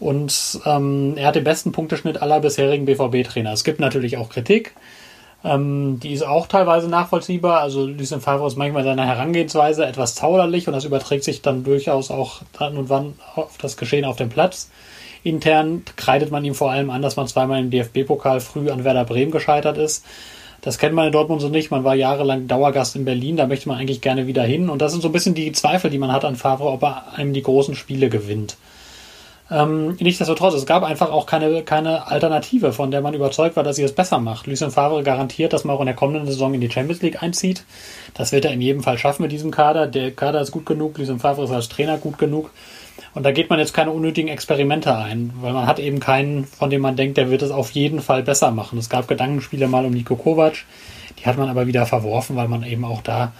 [0.00, 3.52] Und ähm, er hat den besten Punkteschnitt aller bisherigen BVB-Trainer.
[3.52, 4.74] Es gibt natürlich auch Kritik.
[5.44, 7.60] Ähm, die ist auch teilweise nachvollziehbar.
[7.60, 12.10] Also Lucien Favre ist manchmal seiner Herangehensweise etwas zauderlich und das überträgt sich dann durchaus
[12.10, 14.70] auch dann und wann auf das Geschehen auf dem Platz.
[15.24, 19.04] Intern kreidet man ihm vor allem an, dass man zweimal im DFB-Pokal früh an Werder
[19.04, 20.06] Bremen gescheitert ist.
[20.60, 21.70] Das kennt man in Dortmund so nicht.
[21.70, 24.68] Man war jahrelang Dauergast in Berlin, da möchte man eigentlich gerne wieder hin.
[24.68, 27.14] Und das sind so ein bisschen die Zweifel, die man hat an Favre, ob er
[27.14, 28.56] einem die großen Spiele gewinnt.
[29.50, 33.76] Ähm, nichtsdestotrotz, es gab einfach auch keine, keine Alternative, von der man überzeugt war, dass
[33.76, 34.46] sie es besser macht.
[34.46, 37.64] Lucien Favre garantiert, dass man auch in der kommenden Saison in die Champions League einzieht.
[38.12, 39.86] Das wird er in jedem Fall schaffen mit diesem Kader.
[39.86, 42.50] Der Kader ist gut genug, Lucien Favre ist als Trainer gut genug.
[43.14, 46.70] Und da geht man jetzt keine unnötigen Experimente ein, weil man hat eben keinen, von
[46.70, 48.78] dem man denkt, der wird es auf jeden Fall besser machen.
[48.78, 50.64] Es gab Gedankenspiele mal um Nico Kovac,
[51.18, 53.32] die hat man aber wieder verworfen, weil man eben auch da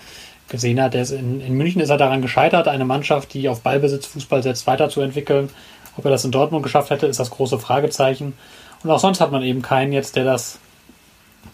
[0.49, 4.43] gesehen hat, in, in München ist er daran gescheitert, eine Mannschaft, die auf Ballbesitz Fußball
[4.43, 5.51] setzt, weiterzuentwickeln.
[5.97, 8.35] Ob er das in Dortmund geschafft hätte, ist das große Fragezeichen.
[8.83, 10.59] Und auch sonst hat man eben keinen jetzt, der das,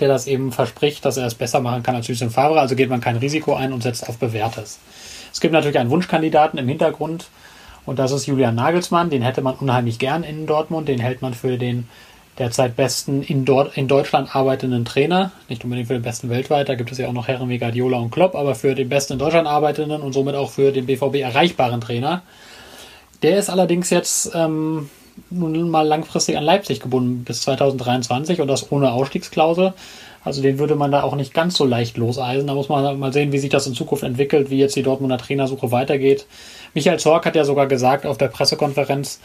[0.01, 2.61] der das eben verspricht, dass er es besser machen kann als Lucien Favre.
[2.61, 4.79] Also geht man kein Risiko ein und setzt auf Bewährtes.
[5.33, 7.27] Es gibt natürlich einen Wunschkandidaten im Hintergrund
[7.87, 9.11] und das ist Julian Nagelsmann.
[9.11, 10.89] Den hätte man unheimlich gern in Dortmund.
[10.89, 11.89] Den hält man für den
[12.39, 15.33] derzeit besten in, Dort in Deutschland arbeitenden Trainer.
[15.49, 16.69] Nicht unbedingt für den besten weltweit.
[16.69, 19.15] Da gibt es ja auch noch Herren wie Guardiola und Klopp, aber für den besten
[19.15, 22.23] in Deutschland arbeitenden und somit auch für den BVB erreichbaren Trainer.
[23.23, 24.91] Der ist allerdings jetzt ähm,
[25.31, 29.75] nun mal langfristig an Leipzig gebunden bis 2023 und das ohne Ausstiegsklausel.
[30.25, 32.47] Also den würde man da auch nicht ganz so leicht loseisen.
[32.47, 35.19] Da muss man mal sehen, wie sich das in Zukunft entwickelt, wie jetzt die Dortmunder
[35.19, 36.27] Trainersuche weitergeht.
[36.73, 39.21] Michael Zorc hat ja sogar gesagt auf der Pressekonferenz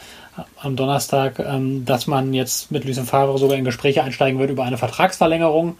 [0.60, 4.64] am Donnerstag, ähm, dass man jetzt mit Lucien Favre sogar in Gespräche einsteigen wird über
[4.64, 5.76] eine Vertragsverlängerung.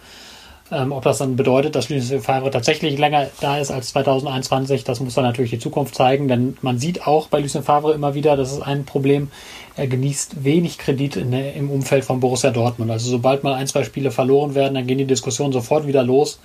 [0.73, 5.01] Ähm, ob das dann bedeutet, dass Lucien Favre tatsächlich länger da ist als 2021, das
[5.01, 8.37] muss dann natürlich die Zukunft zeigen, denn man sieht auch bei Lucien Favre immer wieder,
[8.37, 9.29] das ist ein Problem,
[9.75, 12.89] er genießt wenig Kredit in, im Umfeld von Borussia Dortmund.
[12.89, 16.39] Also sobald mal ein, zwei Spiele verloren werden, dann gehen die Diskussionen sofort wieder los.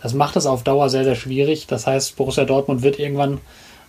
[0.00, 1.66] Das macht es auf Dauer sehr, sehr schwierig.
[1.66, 3.40] Das heißt, Borussia Dortmund wird irgendwann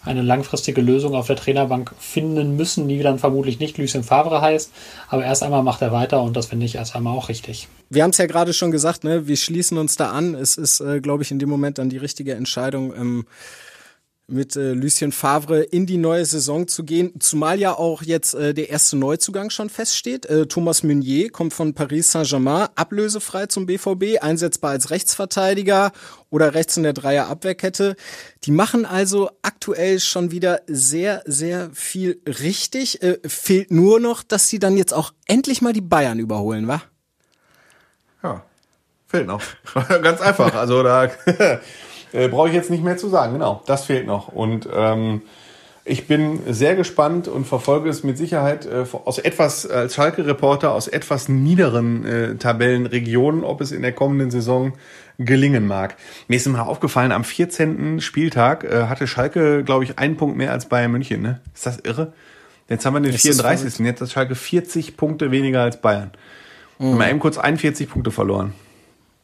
[0.06, 4.72] eine langfristige Lösung auf der Trainerbank finden müssen, die dann vermutlich nicht Lucien Favre heißt.
[5.10, 7.68] Aber erst einmal macht er weiter und das finde ich erst einmal auch richtig.
[7.90, 9.28] Wir haben es ja gerade schon gesagt, ne?
[9.28, 10.36] wir schließen uns da an.
[10.36, 12.94] Es ist, äh, glaube ich, in dem Moment dann die richtige Entscheidung.
[12.96, 13.26] Ähm
[14.28, 18.54] mit äh, Lucien Favre in die neue Saison zu gehen, zumal ja auch jetzt äh,
[18.54, 20.26] der erste Neuzugang schon feststeht.
[20.26, 25.92] Äh, Thomas Meunier kommt von Paris Saint-Germain, ablösefrei zum BVB, einsetzbar als Rechtsverteidiger
[26.30, 27.96] oder rechts in der Dreier-Abwehrkette.
[28.44, 33.04] Die machen also aktuell schon wieder sehr, sehr viel richtig.
[33.04, 36.82] Äh, fehlt nur noch, dass sie dann jetzt auch endlich mal die Bayern überholen, wa?
[38.24, 38.44] Ja,
[39.08, 39.42] fehlt noch.
[40.02, 40.56] Ganz einfach.
[40.56, 41.12] Also da
[42.16, 43.62] Äh, Brauche ich jetzt nicht mehr zu sagen, genau.
[43.66, 44.30] Das fehlt noch.
[44.30, 45.22] Und ähm,
[45.88, 50.88] ich bin sehr gespannt und verfolge es mit Sicherheit äh, aus etwas, als Schalke-Reporter, aus
[50.88, 54.74] etwas niederen äh, Tabellenregionen, ob es in der kommenden Saison
[55.20, 55.96] gelingen mag.
[56.28, 58.02] Mir ist mal aufgefallen, am 14.
[58.02, 61.22] Spieltag äh, hatte Schalke, glaube ich, einen Punkt mehr als Bayern München.
[61.22, 61.40] Ne?
[61.54, 62.14] Ist das irre?
[62.68, 63.86] Jetzt haben wir den ist 34.
[63.86, 66.12] Jetzt hat Schalke 40 Punkte weniger als Bayern.
[66.80, 66.94] Mhm.
[66.94, 68.54] Haben wir eben kurz 41 Punkte verloren.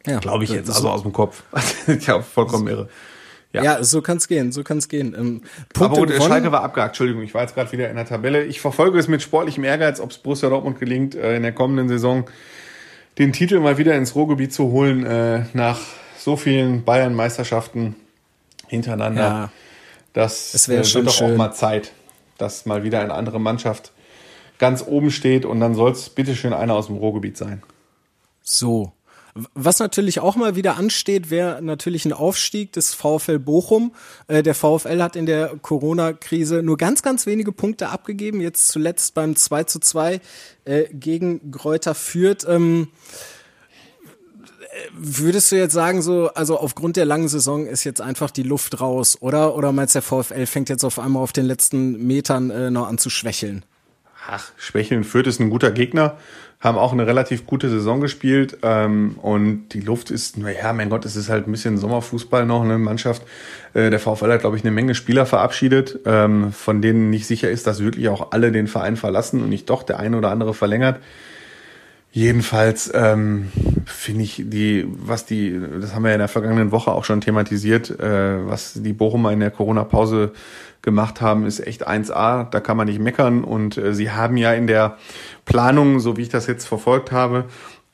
[0.05, 1.43] Ja, Glaube ich jetzt, also aus dem Kopf.
[2.07, 2.89] ja, vollkommen irre.
[3.53, 5.13] Ja, ja so kann's gehen, so kann's gehen.
[5.17, 5.41] Ähm,
[5.77, 6.13] Aber gut.
[6.13, 8.43] Schalke war abgehakt, Entschuldigung, ich war jetzt gerade wieder in der Tabelle.
[8.43, 11.89] Ich verfolge es mit sportlichem Ehrgeiz, ob es Borussia Dortmund gelingt, äh, in der kommenden
[11.89, 12.25] Saison
[13.17, 15.79] den Titel mal wieder ins Ruhrgebiet zu holen, äh, nach
[16.17, 17.95] so vielen Bayern-Meisterschaften
[18.67, 19.21] hintereinander.
[19.21, 19.51] Ja,
[20.13, 21.33] das es äh, wird doch schön.
[21.33, 21.91] auch mal Zeit,
[22.37, 23.91] dass mal wieder eine andere Mannschaft
[24.59, 27.63] ganz oben steht und dann soll es bitteschön einer aus dem Ruhrgebiet sein.
[28.43, 28.93] So,
[29.53, 33.93] was natürlich auch mal wieder ansteht, wäre natürlich ein Aufstieg des VfL Bochum.
[34.27, 38.41] Äh, der VfL hat in der Corona-Krise nur ganz, ganz wenige Punkte abgegeben.
[38.41, 40.21] Jetzt zuletzt beim 2 zu 2
[40.65, 42.45] äh, gegen Gräuter führt.
[42.47, 42.89] Ähm,
[44.93, 48.81] würdest du jetzt sagen, so, also aufgrund der langen Saison ist jetzt einfach die Luft
[48.81, 49.55] raus, oder?
[49.55, 52.87] Oder meinst du, der VfL fängt jetzt auf einmal auf den letzten Metern äh, noch
[52.87, 53.63] an zu schwächeln?
[54.27, 55.03] ach, schwächeln.
[55.03, 56.17] Fürth ist ein guter Gegner,
[56.61, 61.05] haben auch eine relativ gute Saison gespielt ähm, und die Luft ist, naja, mein Gott,
[61.05, 63.23] es ist halt ein bisschen Sommerfußball noch, eine Mannschaft.
[63.73, 67.49] Äh, der VfL hat, glaube ich, eine Menge Spieler verabschiedet, ähm, von denen nicht sicher
[67.49, 70.53] ist, dass wirklich auch alle den Verein verlassen und nicht doch der eine oder andere
[70.53, 70.99] verlängert.
[72.13, 73.51] Jedenfalls ähm,
[73.85, 77.89] finde ich die, was die, das haben wir in der vergangenen Woche auch schon thematisiert,
[77.99, 80.33] äh, was die Bochumer in der Corona-Pause
[80.81, 82.49] gemacht haben, ist echt 1A.
[82.49, 83.43] Da kann man nicht meckern.
[83.43, 84.97] Und äh, sie haben ja in der
[85.45, 87.45] Planung, so wie ich das jetzt verfolgt habe,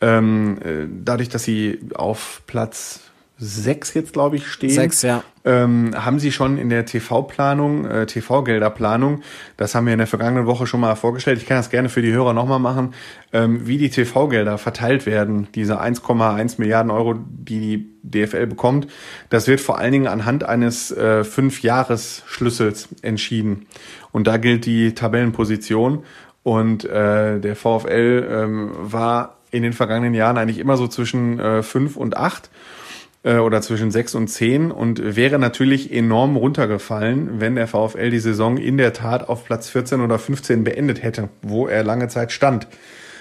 [0.01, 3.01] ähm, äh, dadurch, dass sie auf Platz
[3.39, 4.71] sechs jetzt, glaube ich, stehen.
[4.71, 5.23] Sechs, ja.
[5.45, 9.21] Ähm, haben Sie schon in der TV-Planung, äh, TV-Gelderplanung,
[9.55, 12.01] das haben wir in der vergangenen Woche schon mal vorgestellt, ich kann das gerne für
[12.01, 12.93] die Hörer nochmal machen,
[13.31, 18.87] ähm, wie die TV-Gelder verteilt werden, diese 1,1 Milliarden Euro, die die DFL bekommt,
[19.29, 23.67] das wird vor allen Dingen anhand eines äh, Fünf-Jahres-Schlüssels entschieden.
[24.11, 26.03] Und da gilt die Tabellenposition
[26.47, 31.61] und äh, der VfL ähm, war in den vergangenen Jahren eigentlich immer so zwischen äh,
[31.61, 32.49] fünf und acht
[33.23, 38.19] äh, oder zwischen sechs und zehn und wäre natürlich enorm runtergefallen, wenn der VfL die
[38.19, 42.31] Saison in der Tat auf Platz 14 oder 15 beendet hätte, wo er lange Zeit
[42.31, 42.69] stand.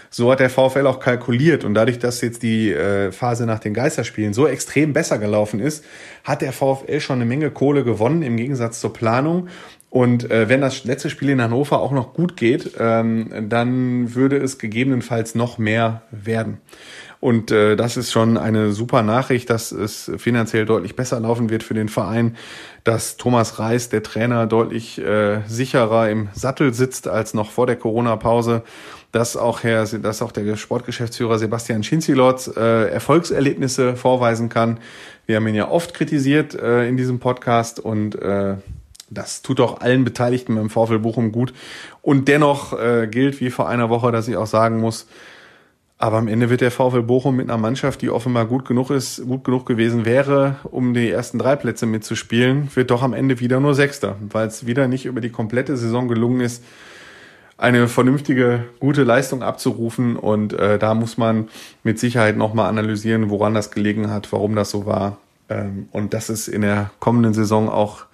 [0.09, 3.75] So hat der VfL auch kalkuliert und dadurch, dass jetzt die äh, Phase nach den
[3.75, 5.85] Geisterspielen so extrem besser gelaufen ist,
[6.23, 9.49] hat der VfL schon eine Menge Kohle gewonnen im Gegensatz zur Planung.
[9.97, 14.37] Und äh, wenn das letzte Spiel in Hannover auch noch gut geht, ähm, dann würde
[14.37, 16.59] es gegebenenfalls noch mehr werden.
[17.19, 21.63] Und äh, das ist schon eine super Nachricht, dass es finanziell deutlich besser laufen wird
[21.63, 22.37] für den Verein,
[22.85, 27.77] dass Thomas Reis, der Trainer, deutlich äh, sicherer im Sattel sitzt als noch vor der
[27.77, 28.65] Corona-Pause,
[29.13, 34.79] dass auch Herr, dass auch der Sportgeschäftsführer Sebastian Schinzilotz äh, Erfolgserlebnisse vorweisen kann.
[35.25, 38.57] Wir haben ihn ja oft kritisiert äh, in diesem Podcast und äh,
[39.11, 41.53] das tut auch allen Beteiligten beim VfL Bochum gut.
[42.03, 45.07] Und dennoch äh, gilt wie vor einer Woche, dass ich auch sagen muss,
[45.99, 49.25] aber am Ende wird der VfL Bochum mit einer Mannschaft, die offenbar gut genug ist,
[49.25, 53.61] gut genug gewesen wäre, um die ersten drei Plätze mitzuspielen, wird doch am Ende wieder
[53.61, 56.63] nur Sechster, weil es wieder nicht über die komplette Saison gelungen ist,
[57.57, 60.17] eine vernünftige, gute Leistung abzurufen.
[60.17, 61.49] Und äh, da muss man
[61.83, 65.17] mit Sicherheit nochmal analysieren, woran das gelegen hat, warum das so war.
[65.49, 68.05] Ähm, und dass es in der kommenden Saison auch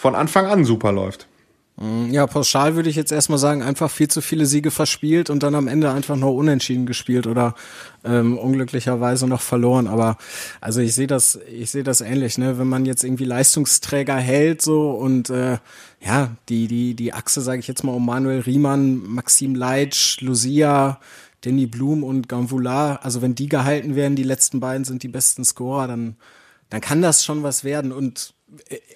[0.00, 1.28] von Anfang an super läuft.
[1.76, 5.42] Mm, ja, pauschal würde ich jetzt erstmal sagen, einfach viel zu viele Siege verspielt und
[5.42, 7.54] dann am Ende einfach nur unentschieden gespielt oder
[8.02, 9.86] ähm, unglücklicherweise noch verloren.
[9.86, 10.16] Aber
[10.62, 12.58] also ich sehe das, ich sehe das ähnlich, ne?
[12.58, 15.58] Wenn man jetzt irgendwie Leistungsträger hält so und äh,
[16.00, 20.98] ja, die, die, die Achse, sage ich jetzt mal, um Manuel Riemann, Maxim Leitsch, Lucia,
[21.42, 25.44] Danny Blum und Gamvula, also wenn die gehalten werden, die letzten beiden sind die besten
[25.44, 26.16] Scorer, dann,
[26.70, 27.92] dann kann das schon was werden.
[27.92, 28.34] Und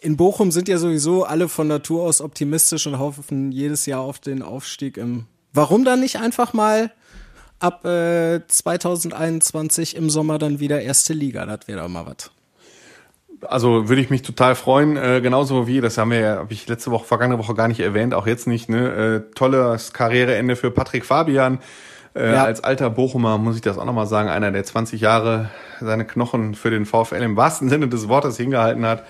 [0.01, 4.19] in Bochum sind ja sowieso alle von Natur aus optimistisch und hoffen jedes Jahr auf
[4.19, 4.97] den Aufstieg.
[4.97, 6.91] Im Warum dann nicht einfach mal
[7.61, 11.47] ab äh, 2021 im Sommer dann wieder erste Liga?
[11.47, 12.33] Das wäre doch mal was.
[13.49, 16.67] Also würde ich mich total freuen, äh, genauso wie, das haben wir ja, habe ich
[16.67, 19.25] letzte Woche, vergangene Woche gar nicht erwähnt, auch jetzt nicht, ne?
[19.29, 21.59] Äh, tolles Karriereende für Patrick Fabian.
[22.17, 22.45] Äh, ja.
[22.45, 26.55] Als alter Bochumer muss ich das auch nochmal sagen, einer, der 20 Jahre seine Knochen
[26.55, 29.05] für den VfL im wahrsten Sinne des Wortes hingehalten hat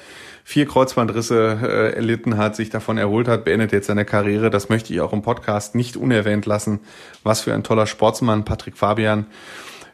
[0.44, 4.50] vier Kreuzbandrisse äh, erlitten hat, sich davon erholt hat, beendet jetzt seine Karriere.
[4.50, 6.80] Das möchte ich auch im Podcast nicht unerwähnt lassen.
[7.22, 9.26] Was für ein toller Sportsmann Patrick Fabian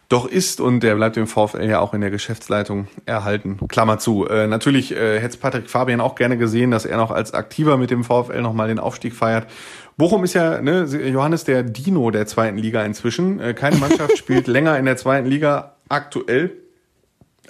[0.08, 3.60] doch ist und der bleibt im VfL ja auch in der Geschäftsleitung erhalten.
[3.68, 4.26] Klammer zu.
[4.26, 7.92] Äh, natürlich äh, hätte Patrick Fabian auch gerne gesehen, dass er noch als Aktiver mit
[7.92, 9.46] dem VfL nochmal den Aufstieg feiert.
[9.96, 13.38] Bochum ist ja, ne, Johannes, der Dino der zweiten Liga inzwischen.
[13.38, 16.56] Äh, keine Mannschaft spielt länger in der zweiten Liga aktuell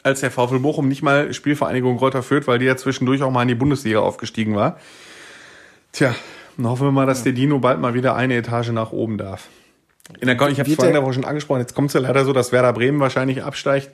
[0.02, 3.42] als der VfL Bochum nicht mal Spielvereinigung Kräuter führt, weil die ja zwischendurch auch mal
[3.42, 4.78] in die Bundesliga aufgestiegen war.
[5.92, 6.14] Tja,
[6.56, 9.48] dann hoffen wir mal, dass der Dino bald mal wieder eine Etage nach oben darf.
[10.20, 12.32] In der, ich habe es vorhin aber schon angesprochen, jetzt kommt es ja leider so,
[12.32, 13.90] dass Werder Bremen wahrscheinlich absteigt.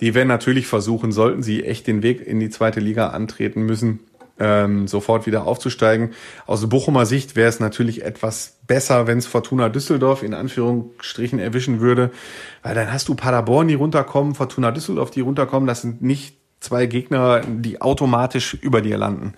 [0.00, 4.00] Die werden natürlich versuchen, sollten sie echt den Weg in die zweite Liga antreten müssen,
[4.38, 6.12] ähm, sofort wieder aufzusteigen.
[6.46, 11.80] Aus Bochumer Sicht wäre es natürlich etwas besser, wenn es Fortuna Düsseldorf in Anführungsstrichen erwischen
[11.80, 12.10] würde,
[12.62, 15.66] weil dann hast du Paderborn, die runterkommen, Fortuna Düsseldorf, die runterkommen.
[15.66, 19.34] Das sind nicht zwei Gegner, die automatisch über dir landen.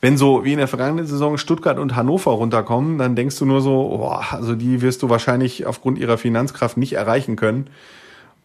[0.00, 3.62] Wenn so wie in der vergangenen Saison Stuttgart und Hannover runterkommen, dann denkst du nur
[3.62, 7.70] so, boah, also die wirst du wahrscheinlich aufgrund ihrer Finanzkraft nicht erreichen können.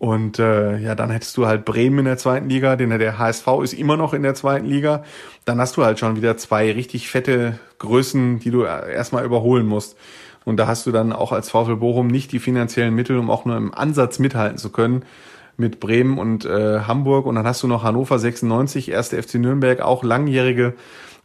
[0.01, 3.45] Und äh, ja, dann hättest du halt Bremen in der zweiten Liga, denn der HSV
[3.61, 5.03] ist immer noch in der zweiten Liga.
[5.45, 9.95] Dann hast du halt schon wieder zwei richtig fette Größen, die du erstmal überholen musst.
[10.43, 13.45] Und da hast du dann auch als VfL Bochum nicht die finanziellen Mittel, um auch
[13.45, 15.03] nur im Ansatz mithalten zu können
[15.55, 17.27] mit Bremen und äh, Hamburg.
[17.27, 20.73] Und dann hast du noch Hannover 96, erste FC Nürnberg, auch langjährige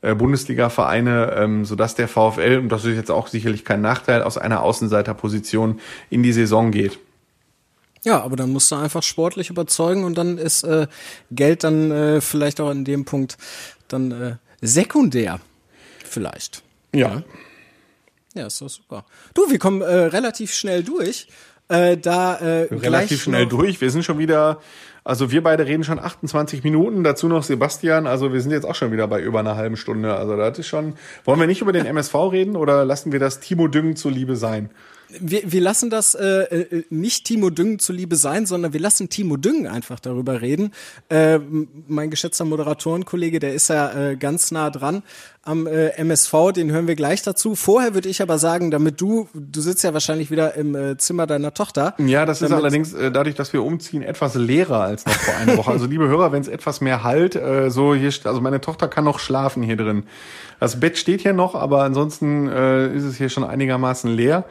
[0.03, 4.37] äh, Bundesliga-Vereine, ähm, sodass der VfL, und das ist jetzt auch sicherlich kein Nachteil, aus
[4.37, 6.99] einer Außenseiterposition in die Saison geht.
[8.07, 10.87] Ja, aber dann musst du einfach sportlich überzeugen und dann ist äh,
[11.33, 13.37] Geld dann äh, vielleicht auch in dem Punkt
[13.88, 15.40] dann äh, sekundär.
[16.05, 16.62] Vielleicht.
[16.95, 17.25] Ja.
[18.35, 19.05] Ja, ist doch super.
[19.35, 21.27] Du, wir kommen äh, relativ schnell durch.
[21.69, 23.81] Äh, da äh, relativ schnell durch.
[23.81, 24.61] Wir sind schon wieder,
[25.03, 28.77] also wir beide reden schon 28 Minuten, dazu noch Sebastian, also wir sind jetzt auch
[28.77, 30.14] schon wieder bei über einer halben Stunde.
[30.14, 30.95] Also das ist schon.
[31.25, 34.71] Wollen wir nicht über den MSV reden oder lassen wir das Timo Düngen zuliebe sein?
[35.09, 39.37] Wir, wir lassen das äh, äh, nicht Timo Düngen zuliebe sein, sondern wir lassen Timo
[39.37, 40.73] Düngen einfach darüber reden.
[41.09, 41.38] Äh,
[41.87, 45.03] mein geschätzter Moderatorenkollege, der ist ja äh, ganz nah dran
[45.47, 47.55] am äh, MSV, den hören wir gleich dazu.
[47.55, 51.27] Vorher würde ich aber sagen, damit du, du sitzt ja wahrscheinlich wieder im äh, Zimmer
[51.27, 51.95] deiner Tochter.
[51.99, 55.57] Ja, das ist allerdings äh, dadurch, dass wir umziehen, etwas leerer als noch vor einer
[55.57, 55.71] Woche.
[55.71, 59.05] Also liebe Hörer, wenn es etwas mehr halt, äh, so hier, also meine Tochter kann
[59.05, 60.03] noch schlafen hier drin.
[60.59, 64.45] Das Bett steht hier noch, aber ansonsten äh, ist es hier schon einigermaßen leer.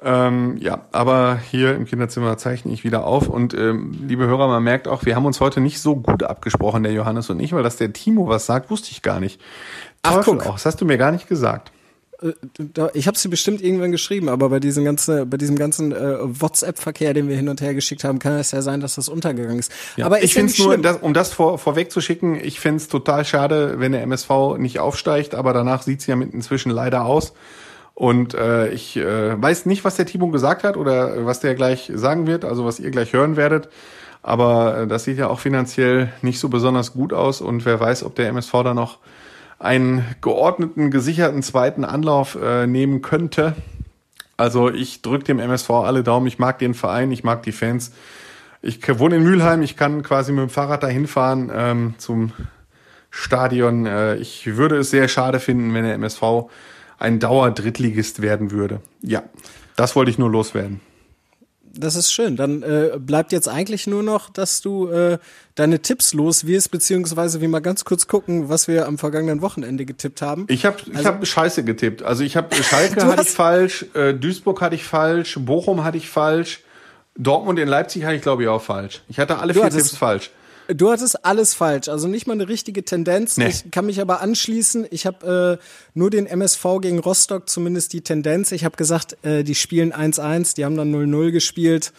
[0.00, 3.28] Ähm, ja, aber hier im Kinderzimmer zeichne ich wieder auf.
[3.28, 6.84] Und ähm, liebe Hörer, man merkt auch, wir haben uns heute nicht so gut abgesprochen,
[6.84, 9.40] der Johannes und ich, weil dass der Timo was sagt, wusste ich gar nicht.
[10.02, 10.46] Ach, Teufel guck.
[10.46, 11.72] auch, das hast du mir gar nicht gesagt.
[12.22, 12.32] Äh,
[12.94, 17.12] ich habe sie bestimmt irgendwann geschrieben, aber bei diesem ganzen, bei diesem ganzen äh, WhatsApp-Verkehr,
[17.12, 19.72] den wir hin und her geschickt haben, kann es ja sein, dass das untergegangen ist.
[19.96, 20.06] Ja.
[20.06, 22.88] Aber ich finde es nur, das, um das vor, vorweg zu schicken, ich finde es
[22.88, 27.04] total schade, wenn der MSV nicht aufsteigt, aber danach sieht es ja mit inzwischen leider
[27.04, 27.32] aus.
[27.98, 31.90] Und äh, ich äh, weiß nicht, was der Timo gesagt hat oder was der gleich
[31.92, 33.68] sagen wird, also was ihr gleich hören werdet.
[34.22, 37.40] Aber äh, das sieht ja auch finanziell nicht so besonders gut aus.
[37.40, 38.98] Und wer weiß, ob der MSV da noch
[39.58, 43.56] einen geordneten, gesicherten zweiten Anlauf äh, nehmen könnte.
[44.36, 46.28] Also ich drücke dem MSV alle Daumen.
[46.28, 47.90] Ich mag den Verein, ich mag die Fans.
[48.62, 52.30] Ich wohne in Mülheim, ich kann quasi mit dem Fahrrad dahin fahren ähm, zum
[53.10, 53.86] Stadion.
[53.86, 56.48] Äh, ich würde es sehr schade finden, wenn der MSV
[56.98, 58.80] ein Dauer-Drittligist werden würde.
[59.02, 59.22] Ja,
[59.76, 60.80] das wollte ich nur loswerden.
[61.74, 62.34] Das ist schön.
[62.34, 65.18] Dann äh, bleibt jetzt eigentlich nur noch, dass du äh,
[65.54, 69.84] deine Tipps los wirst, beziehungsweise wir mal ganz kurz gucken, was wir am vergangenen Wochenende
[69.84, 70.46] getippt haben.
[70.48, 72.02] Ich habe also, ich hab Scheiße getippt.
[72.02, 76.08] Also ich habe Schalke hatte ich falsch, äh, Duisburg hatte ich falsch, Bochum hatte ich
[76.08, 76.62] falsch,
[77.16, 79.02] Dortmund in Leipzig hatte ich glaube ich auch falsch.
[79.08, 80.30] Ich hatte alle vier Tipps falsch.
[80.68, 83.38] Du hattest alles falsch, also nicht mal eine richtige Tendenz.
[83.38, 83.48] Nee.
[83.48, 84.86] Ich kann mich aber anschließen.
[84.90, 88.52] Ich habe äh, nur den MSV gegen Rostock zumindest die Tendenz.
[88.52, 91.92] Ich habe gesagt, äh, die spielen 1-1, die haben dann 0-0 gespielt.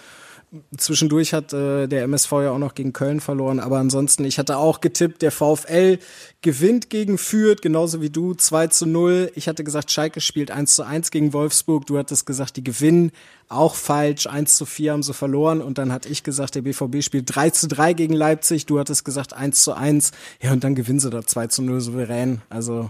[0.75, 4.57] Zwischendurch hat äh, der MSV ja auch noch gegen Köln verloren, aber ansonsten, ich hatte
[4.57, 5.99] auch getippt, der VfL
[6.41, 9.31] gewinnt gegen Fürth, genauso wie du, 2 zu 0.
[9.35, 11.85] Ich hatte gesagt, Schalke spielt 1 zu 1 gegen Wolfsburg.
[11.85, 13.11] Du hattest gesagt, die gewinnen.
[13.47, 15.61] Auch falsch, 1 zu 4 haben sie verloren.
[15.61, 18.65] Und dann hatte ich gesagt, der BVB spielt 3 zu 3 gegen Leipzig.
[18.65, 20.11] Du hattest gesagt 1 zu 1.
[20.41, 22.41] Ja, und dann gewinnen sie da 2 zu 0 souverän.
[22.49, 22.89] Also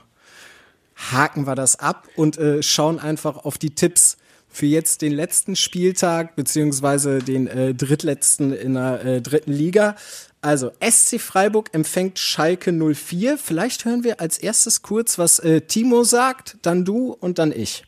[1.12, 4.18] haken wir das ab und äh, schauen einfach auf die Tipps
[4.50, 9.96] für jetzt den letzten Spieltag, beziehungsweise den äh, drittletzten in der äh, dritten Liga.
[10.42, 13.38] Also SC Freiburg empfängt Schalke 04.
[13.38, 17.84] Vielleicht hören wir als erstes kurz, was äh, Timo sagt, dann du und dann ich.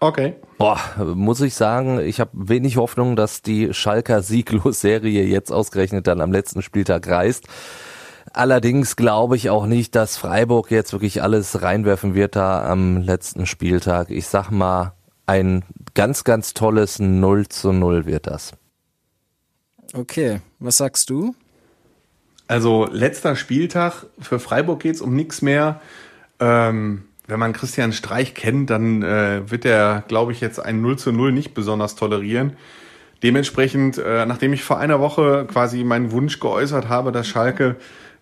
[0.00, 0.34] Okay.
[0.58, 0.80] Boah,
[1.14, 6.32] muss ich sagen, ich habe wenig Hoffnung, dass die Schalker Sieglos-Serie jetzt ausgerechnet dann am
[6.32, 7.46] letzten Spieltag reißt.
[8.32, 13.46] Allerdings glaube ich auch nicht, dass Freiburg jetzt wirklich alles reinwerfen wird da am letzten
[13.46, 14.10] Spieltag.
[14.10, 14.94] Ich sag mal,
[15.26, 18.52] ein ganz, ganz tolles 0 zu 0 wird das.
[19.94, 21.34] Okay, was sagst du?
[22.48, 25.80] Also letzter Spieltag, für Freiburg geht's um nichts mehr.
[26.40, 30.98] Ähm, wenn man Christian Streich kennt, dann äh, wird er, glaube ich, jetzt ein 0
[30.98, 32.56] zu 0 nicht besonders tolerieren.
[33.22, 37.76] Dementsprechend, äh, nachdem ich vor einer Woche quasi meinen Wunsch geäußert habe, dass Schalke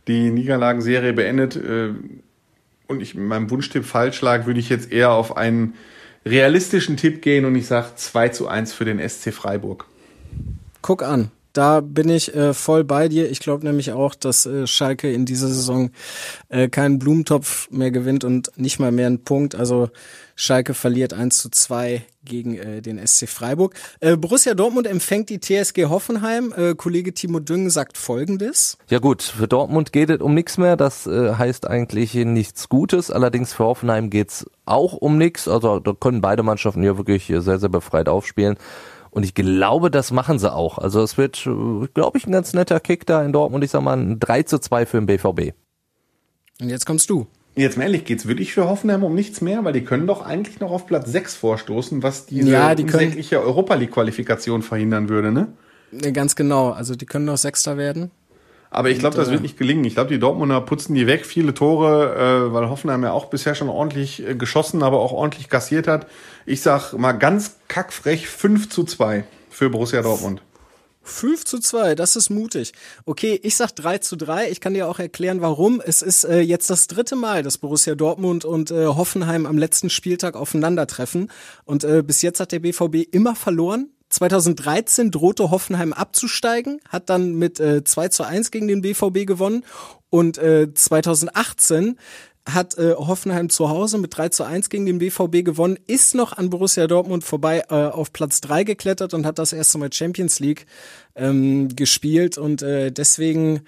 [0.06, 1.94] die Niederlagenserie beendet äh,
[2.86, 5.74] und ich mit meinem Wunschtipp falsch lag, würde ich jetzt eher auf einen
[6.24, 9.86] realistischen Tipp gehen und ich sage 2 zu 1 für den SC Freiburg.
[10.82, 11.30] Guck an.
[11.52, 13.28] Da bin ich äh, voll bei dir.
[13.28, 15.90] Ich glaube nämlich auch, dass äh, Schalke in dieser Saison
[16.48, 19.56] äh, keinen Blumentopf mehr gewinnt und nicht mal mehr einen Punkt.
[19.56, 19.90] Also
[20.40, 23.74] Schalke verliert 1 zu 2 gegen äh, den SC Freiburg.
[24.00, 26.54] Äh, Borussia Dortmund empfängt die TSG Hoffenheim.
[26.56, 28.78] Äh, Kollege Timo Düngen sagt Folgendes.
[28.88, 30.78] Ja gut, für Dortmund geht es um nichts mehr.
[30.78, 33.10] Das äh, heißt eigentlich nichts Gutes.
[33.10, 35.46] Allerdings für Hoffenheim geht's auch um nichts.
[35.46, 38.56] Also da können beide Mannschaften ja wirklich sehr, sehr befreit aufspielen.
[39.10, 40.78] Und ich glaube, das machen sie auch.
[40.78, 41.42] Also es wird,
[41.92, 43.62] glaube ich, ein ganz netter Kick da in Dortmund.
[43.62, 45.54] Ich sag mal ein 3 zu 2 für den BVB.
[46.62, 47.26] Und jetzt kommst du.
[47.56, 49.64] Jetzt mal ehrlich, geht's wirklich für Hoffenheim um nichts mehr?
[49.64, 53.42] Weil die können doch eigentlich noch auf Platz 6 vorstoßen, was diese ja, die unsägliche
[53.42, 55.48] Europa League Qualifikation verhindern würde, ne?
[56.12, 56.70] Ganz genau.
[56.70, 58.10] Also die können noch Sechster werden.
[58.70, 59.84] Aber ich glaube, das äh, wird nicht gelingen.
[59.84, 63.56] Ich glaube, die Dortmunder putzen die weg, viele Tore, äh, weil Hoffenheim ja auch bisher
[63.56, 66.06] schon ordentlich äh, geschossen, aber auch ordentlich kassiert hat.
[66.46, 70.40] Ich sag mal ganz kackfrech 5 zu 2 für Borussia Dortmund.
[71.10, 72.72] 5 zu 2, das ist mutig.
[73.04, 74.50] Okay, ich sag 3 zu 3.
[74.50, 75.80] Ich kann dir auch erklären, warum.
[75.84, 79.90] Es ist äh, jetzt das dritte Mal, dass Borussia Dortmund und äh, Hoffenheim am letzten
[79.90, 81.30] Spieltag aufeinandertreffen.
[81.64, 83.90] Und äh, bis jetzt hat der BVB immer verloren.
[84.10, 89.64] 2013 drohte Hoffenheim abzusteigen, hat dann mit äh, 2 zu 1 gegen den BVB gewonnen.
[90.10, 91.96] Und äh, 2018
[92.46, 96.32] hat äh, Hoffenheim zu Hause mit 3 zu 1 gegen den BVB gewonnen, ist noch
[96.32, 100.40] an Borussia Dortmund vorbei äh, auf Platz 3 geklettert und hat das erste Mal Champions
[100.40, 100.66] League
[101.14, 103.62] ähm, gespielt und äh, deswegen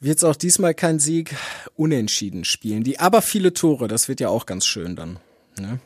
[0.00, 1.34] wird es auch diesmal kein Sieg
[1.74, 2.84] unentschieden spielen.
[2.84, 5.18] Die aber viele Tore, das wird ja auch ganz schön dann.
[5.58, 5.80] Ne?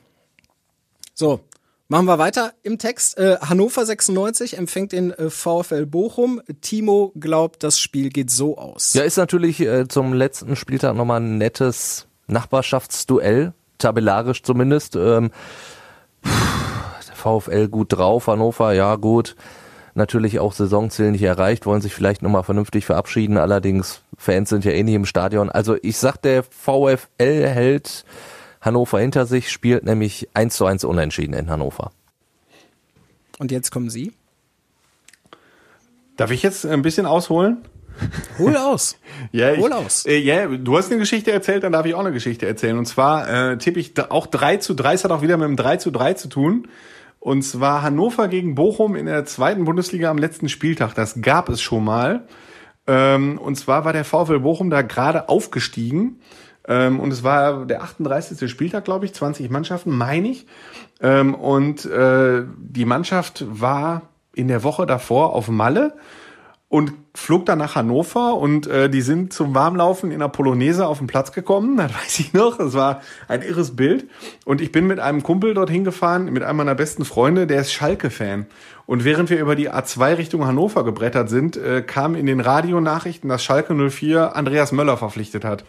[1.14, 1.40] So,
[1.92, 3.18] Machen wir weiter im Text.
[3.18, 6.40] Äh, Hannover 96 empfängt den äh, VfL Bochum.
[6.62, 8.94] Timo glaubt, das Spiel geht so aus.
[8.94, 14.96] Ja, ist natürlich äh, zum letzten Spieltag nochmal ein nettes Nachbarschaftsduell, tabellarisch zumindest.
[14.96, 15.32] Ähm,
[17.12, 19.36] VfL gut drauf, Hannover, ja gut.
[19.92, 23.36] Natürlich auch Saisonziel nicht erreicht, wollen sich vielleicht nochmal vernünftig verabschieden.
[23.36, 25.50] Allerdings, Fans sind ja eh nicht im Stadion.
[25.50, 28.06] Also ich sag, der VfL hält
[28.62, 31.90] Hannover hinter sich, spielt nämlich 1 zu 1 unentschieden in Hannover.
[33.38, 34.12] Und jetzt kommen Sie.
[36.16, 37.58] Darf ich jetzt ein bisschen ausholen?
[38.38, 38.96] Hol aus.
[39.32, 40.06] ja, ich, Hol aus.
[40.06, 42.78] Äh, ja, du hast eine Geschichte erzählt, dann darf ich auch eine Geschichte erzählen.
[42.78, 45.56] Und zwar äh, tippe ich auch 3 zu 3, es hat auch wieder mit dem
[45.56, 46.68] 3 zu 3 zu tun.
[47.18, 50.94] Und zwar Hannover gegen Bochum in der zweiten Bundesliga am letzten Spieltag.
[50.94, 52.26] Das gab es schon mal.
[52.86, 56.20] Ähm, und zwar war der VfL Bochum da gerade aufgestiegen
[56.68, 58.50] ähm, und es war der 38.
[58.50, 60.46] Spieltag, glaube ich, 20 Mannschaften, meine ich.
[61.00, 64.02] Ähm, und äh, die Mannschaft war
[64.34, 65.94] in der Woche davor auf Malle
[66.72, 70.96] und flog dann nach Hannover und äh, die sind zum Warmlaufen in der Polonaise auf
[70.98, 74.08] den Platz gekommen, das weiß ich noch, das war ein irres Bild
[74.46, 77.74] und ich bin mit einem Kumpel dorthin gefahren, mit einem meiner besten Freunde, der ist
[77.74, 78.46] Schalke-Fan
[78.86, 83.28] und während wir über die A2 Richtung Hannover gebrettert sind, äh, kam in den Radionachrichten,
[83.28, 85.64] dass Schalke 04 Andreas Möller verpflichtet hat.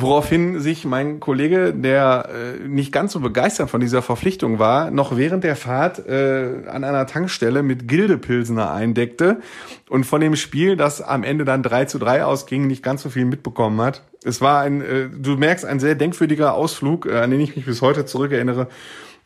[0.00, 5.16] Woraufhin sich mein Kollege, der äh, nicht ganz so begeistert von dieser Verpflichtung war, noch
[5.16, 9.40] während der Fahrt äh, an einer Tankstelle mit Gildepilsener eindeckte
[9.88, 13.10] und von dem Spiel, das am Ende dann 3 zu 3 ausging, nicht ganz so
[13.10, 14.04] viel mitbekommen hat.
[14.22, 17.66] Es war ein, äh, du merkst, ein sehr denkwürdiger Ausflug, äh, an den ich mich
[17.66, 18.68] bis heute zurückerinnere.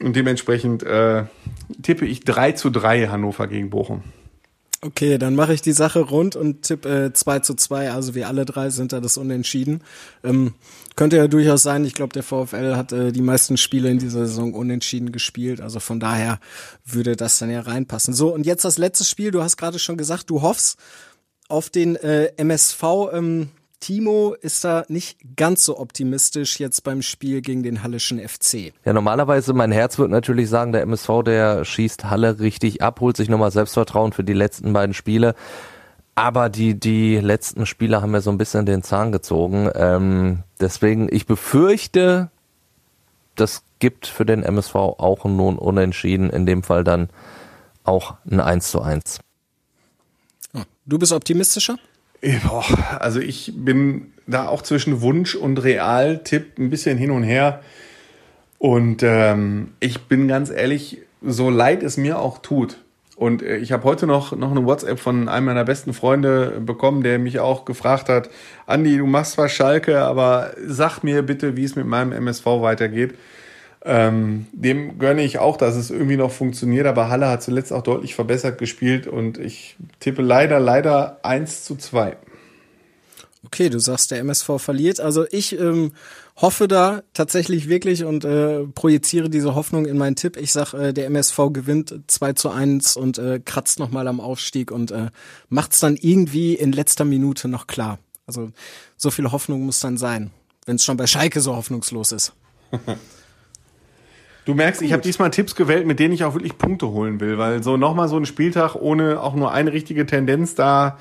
[0.02, 1.24] Und dementsprechend äh,
[1.82, 4.02] tippe ich 3 zu 3 Hannover gegen Bochum.
[4.84, 7.92] Okay, dann mache ich die Sache rund und tipp äh, 2 zu 2.
[7.92, 9.84] Also wir alle drei sind da das Unentschieden.
[10.24, 10.54] Ähm,
[10.96, 11.84] könnte ja durchaus sein.
[11.84, 15.60] Ich glaube, der VfL hat äh, die meisten Spiele in dieser Saison unentschieden gespielt.
[15.60, 16.40] Also von daher
[16.84, 18.12] würde das dann ja reinpassen.
[18.12, 19.30] So, und jetzt das letzte Spiel.
[19.30, 20.80] Du hast gerade schon gesagt, du hoffst
[21.46, 22.82] auf den äh, MSV.
[23.12, 23.50] Ähm,
[23.82, 28.72] Timo ist da nicht ganz so optimistisch jetzt beim Spiel gegen den Hallischen FC.
[28.84, 33.16] Ja, normalerweise, mein Herz wird natürlich sagen, der MSV, der schießt Halle richtig ab, holt
[33.16, 35.34] sich nochmal Selbstvertrauen für die letzten beiden Spiele.
[36.14, 39.68] Aber die, die letzten Spiele haben mir so ein bisschen den Zahn gezogen.
[39.74, 42.30] Ähm, deswegen, ich befürchte,
[43.34, 47.10] das gibt für den MSV auch nun unentschieden, in dem Fall dann
[47.82, 49.18] auch ein 1 zu 1.
[50.86, 51.78] Du bist optimistischer?
[52.22, 52.64] Boah,
[53.00, 57.62] also ich bin da auch zwischen Wunsch und Realtipp ein bisschen hin und her.
[58.58, 62.78] Und ähm, ich bin ganz ehrlich, so leid es mir auch tut.
[63.16, 67.02] Und äh, ich habe heute noch, noch eine WhatsApp von einem meiner besten Freunde bekommen,
[67.02, 68.30] der mich auch gefragt hat,
[68.66, 73.14] Andi, du machst zwar Schalke, aber sag mir bitte, wie es mit meinem MSV weitergeht.
[73.84, 77.82] Ähm, dem gönne ich auch, dass es irgendwie noch funktioniert, aber Halle hat zuletzt auch
[77.82, 82.16] deutlich verbessert gespielt und ich tippe leider, leider 1 zu 2.
[83.44, 85.00] Okay, du sagst, der MSV verliert.
[85.00, 85.92] Also ich ähm,
[86.36, 90.36] hoffe da tatsächlich wirklich und äh, projiziere diese Hoffnung in meinen Tipp.
[90.36, 94.70] Ich sag, äh, der MSV gewinnt 2 zu 1 und äh, kratzt nochmal am Aufstieg
[94.70, 95.10] und äh,
[95.48, 97.98] macht es dann irgendwie in letzter Minute noch klar.
[98.28, 98.52] Also
[98.96, 100.30] so viel Hoffnung muss dann sein,
[100.66, 102.32] wenn es schon bei Schalke so hoffnungslos ist.
[104.44, 104.86] Du merkst, Gut.
[104.86, 107.76] ich habe diesmal Tipps gewählt, mit denen ich auch wirklich Punkte holen will, weil so
[107.76, 110.98] nochmal so ein Spieltag ohne auch nur eine richtige Tendenz da,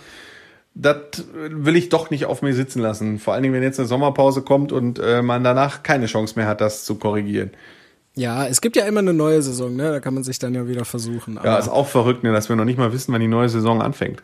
[0.74, 3.20] das will ich doch nicht auf mir sitzen lassen.
[3.20, 6.48] Vor allen Dingen, wenn jetzt eine Sommerpause kommt und äh, man danach keine Chance mehr
[6.48, 7.52] hat, das zu korrigieren.
[8.16, 9.90] Ja, es gibt ja immer eine neue Saison, ne?
[9.90, 11.40] Da kann man sich dann ja wieder versuchen.
[11.44, 13.82] ja, ist auch verrückt, ne, dass wir noch nicht mal wissen, wann die neue Saison
[13.82, 14.22] anfängt.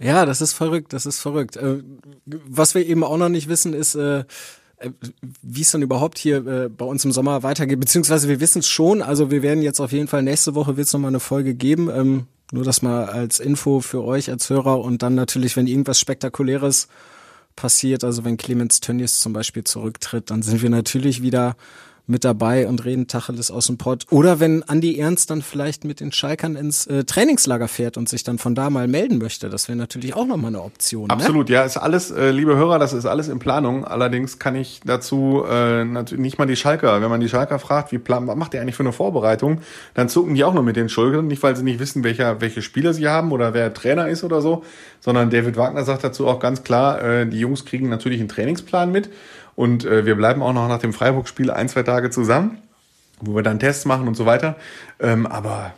[0.00, 1.56] Ja, das ist verrückt, das ist verrückt.
[1.56, 1.82] Äh,
[2.26, 4.24] was wir eben auch noch nicht wissen, ist, äh,
[5.42, 8.68] wie es dann überhaupt hier äh, bei uns im Sommer weitergeht, beziehungsweise wir wissen es
[8.68, 11.54] schon, also wir werden jetzt auf jeden Fall nächste Woche wird es nochmal eine Folge
[11.54, 11.90] geben.
[11.90, 14.80] Ähm, Nur das mal als Info für euch als Hörer.
[14.80, 16.88] Und dann natürlich, wenn irgendwas Spektakuläres
[17.56, 21.56] passiert, also wenn Clemens Tönnies zum Beispiel zurücktritt, dann sind wir natürlich wieder
[22.08, 24.06] mit dabei und reden Tacheles aus dem Pott.
[24.10, 28.24] Oder wenn Andi Ernst dann vielleicht mit den Schalkern ins äh, Trainingslager fährt und sich
[28.24, 29.48] dann von da mal melden möchte.
[29.50, 31.08] Das wäre natürlich auch nochmal eine Option.
[31.08, 31.12] Ne?
[31.12, 31.56] Absolut, ne?
[31.56, 33.84] ja, ist alles, äh, liebe Hörer, das ist alles in Planung.
[33.84, 37.92] Allerdings kann ich dazu äh, natürlich nicht mal die Schalker, wenn man die Schalker fragt,
[37.92, 39.60] wie plan, was macht ihr eigentlich für eine Vorbereitung,
[39.94, 42.62] dann zucken die auch nur mit den Schultern, nicht weil sie nicht wissen, welcher, welche
[42.62, 44.64] Spieler sie haben oder wer Trainer ist oder so,
[45.00, 48.90] sondern David Wagner sagt dazu auch ganz klar, äh, die Jungs kriegen natürlich einen Trainingsplan
[48.90, 49.10] mit
[49.58, 52.58] und äh, wir bleiben auch noch nach dem Freiburg-Spiel ein, zwei Tage zusammen,
[53.20, 54.54] wo wir dann Tests machen und so weiter.
[55.00, 55.72] Ähm, aber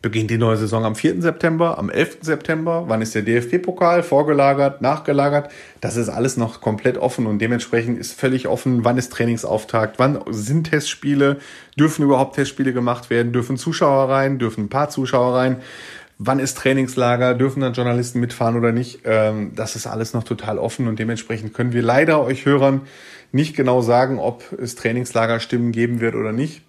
[0.00, 1.22] beginnt die neue Saison am 4.
[1.22, 2.18] September, am 11.
[2.20, 2.84] September.
[2.86, 4.04] Wann ist der DFB-Pokal?
[4.04, 5.50] Vorgelagert, nachgelagert?
[5.80, 10.20] Das ist alles noch komplett offen und dementsprechend ist völlig offen, wann ist Trainingsauftakt, wann
[10.30, 11.38] sind Testspiele,
[11.76, 15.62] dürfen überhaupt Testspiele gemacht werden, dürfen Zuschauer rein, dürfen ein paar Zuschauer rein
[16.18, 19.00] wann ist Trainingslager, dürfen dann Journalisten mitfahren oder nicht.
[19.04, 22.82] Ähm, das ist alles noch total offen und dementsprechend können wir leider euch Hörern
[23.32, 26.62] nicht genau sagen, ob es Trainingslagerstimmen geben wird oder nicht.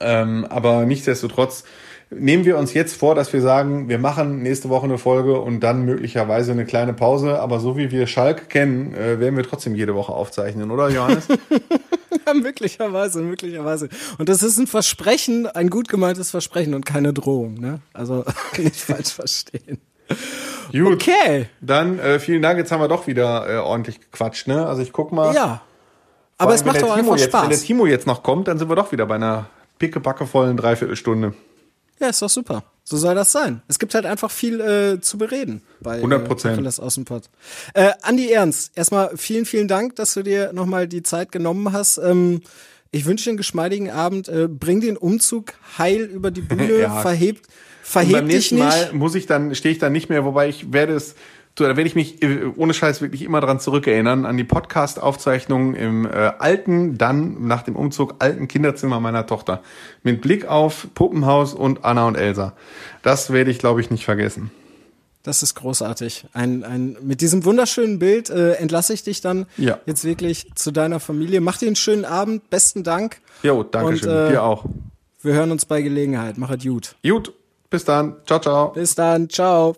[0.00, 1.64] Ähm, aber nichtsdestotrotz
[2.10, 5.60] nehmen wir uns jetzt vor, dass wir sagen, wir machen nächste Woche eine Folge und
[5.60, 7.40] dann möglicherweise eine kleine Pause.
[7.40, 11.28] Aber so wie wir Schalk kennen, äh, werden wir trotzdem jede Woche aufzeichnen, oder Johannes?
[12.26, 13.88] ja, möglicherweise, möglicherweise.
[14.18, 17.54] Und das ist ein Versprechen, ein gut gemeintes Versprechen und keine Drohung.
[17.54, 17.80] Ne?
[17.92, 18.24] Also
[18.58, 19.78] nicht falsch verstehen.
[20.72, 20.94] Gut.
[20.94, 21.46] Okay.
[21.60, 22.58] Dann äh, vielen Dank.
[22.58, 24.48] Jetzt haben wir doch wieder äh, ordentlich gequatscht.
[24.48, 24.66] Ne?
[24.66, 25.34] Also ich guck mal.
[25.34, 25.62] Ja.
[26.38, 27.42] Aber es macht doch einfach jetzt, Spaß.
[27.42, 29.46] Wenn der Timo jetzt noch kommt, dann sind wir doch wieder bei einer
[29.78, 31.34] pickepackevollen Dreiviertelstunde.
[32.00, 32.64] Ja, ist doch super.
[32.84, 33.62] So soll das sein.
[33.68, 36.66] Es gibt halt einfach viel äh, zu bereden bei 100 Prozent.
[36.66, 37.30] Äh, Außenpott.
[37.74, 41.98] Äh, Andi Ernst, erstmal vielen, vielen Dank, dass du dir nochmal die Zeit genommen hast.
[41.98, 42.40] Ähm,
[42.90, 44.28] ich wünsche dir einen geschmeidigen Abend.
[44.28, 47.00] Äh, bring den Umzug heil über die Bühne, ja.
[47.02, 47.46] verhebt,
[47.82, 48.62] verhebt dich nicht.
[48.62, 51.14] Mal muss ich dann, stehe ich dann nicht mehr, wobei ich werde es
[51.58, 55.74] so, da werde ich mich äh, ohne Scheiß wirklich immer dran zurückerinnern, an die Podcast-Aufzeichnungen
[55.74, 59.60] im äh, alten, dann nach dem Umzug alten Kinderzimmer meiner Tochter.
[60.02, 62.54] Mit Blick auf Puppenhaus und Anna und Elsa.
[63.02, 64.50] Das werde ich, glaube ich, nicht vergessen.
[65.24, 66.24] Das ist großartig.
[66.32, 69.78] Ein, ein, mit diesem wunderschönen Bild äh, entlasse ich dich dann ja.
[69.84, 71.40] jetzt wirklich zu deiner Familie.
[71.42, 72.48] Mach dir einen schönen Abend.
[72.48, 73.20] Besten Dank.
[73.42, 74.08] Jo, danke schön.
[74.08, 74.64] Äh, Dir auch.
[75.20, 76.38] Wir hören uns bei Gelegenheit.
[76.38, 76.96] Mach es gut.
[77.04, 77.32] Gut.
[77.72, 78.16] Bis dann.
[78.26, 78.68] Ciao, ciao.
[78.72, 79.30] Bis dann.
[79.30, 79.74] Ciao.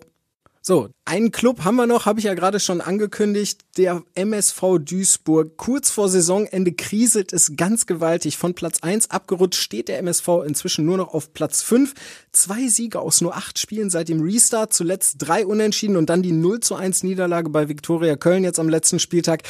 [0.61, 5.55] So, einen Club haben wir noch, habe ich ja gerade schon angekündigt, der MSV Duisburg.
[5.57, 8.37] Kurz vor Saisonende kriselt es ganz gewaltig.
[8.37, 11.93] Von Platz 1 abgerutscht steht der MSV inzwischen nur noch auf Platz 5.
[12.31, 16.31] Zwei Siege aus nur acht Spielen seit dem Restart, zuletzt drei Unentschieden und dann die
[16.31, 19.43] 0 zu 1 Niederlage bei Viktoria Köln jetzt am letzten Spieltag.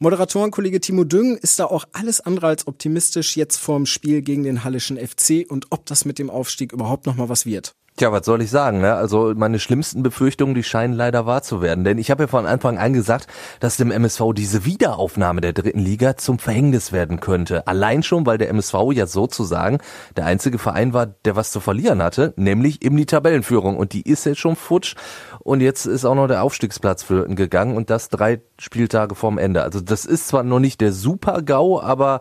[0.00, 4.64] Moderatorenkollege Timo Düng ist da auch alles andere als optimistisch jetzt vorm Spiel gegen den
[4.64, 7.74] Hallischen FC und ob das mit dem Aufstieg überhaupt noch mal was wird.
[7.98, 8.80] Tja, was soll ich sagen?
[8.80, 8.94] Ne?
[8.94, 11.82] Also meine schlimmsten Befürchtungen, die scheinen leider wahr zu werden.
[11.82, 13.26] Denn ich habe ja von Anfang an gesagt,
[13.58, 17.66] dass dem MSV diese Wiederaufnahme der dritten Liga zum Verhängnis werden könnte.
[17.66, 19.78] Allein schon, weil der MSV ja sozusagen
[20.16, 23.76] der einzige Verein war, der was zu verlieren hatte, nämlich eben die Tabellenführung.
[23.76, 24.94] Und die ist jetzt schon futsch.
[25.40, 29.64] Und jetzt ist auch noch der Aufstiegsplatz flöten gegangen und das drei Spieltage vorm Ende.
[29.64, 32.20] Also das ist zwar noch nicht der Super-GAU, aber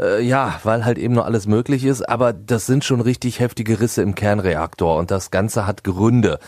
[0.00, 3.80] äh, ja, weil halt eben noch alles möglich ist, aber das sind schon richtig heftige
[3.80, 6.38] Risse im Kernreaktor und das Ganze hat Gründe.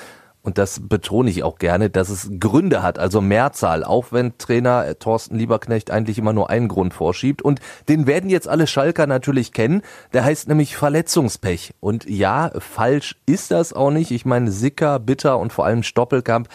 [0.42, 4.86] Und das betone ich auch gerne, dass es Gründe hat, also Mehrzahl, auch wenn Trainer
[4.86, 7.42] äh, Thorsten Lieberknecht eigentlich immer nur einen Grund vorschiebt.
[7.42, 9.82] Und den werden jetzt alle Schalker natürlich kennen.
[10.14, 11.74] Der heißt nämlich Verletzungspech.
[11.80, 14.10] Und ja, falsch ist das auch nicht.
[14.12, 16.48] Ich meine, Sicker, Bitter und vor allem Stoppelkamp,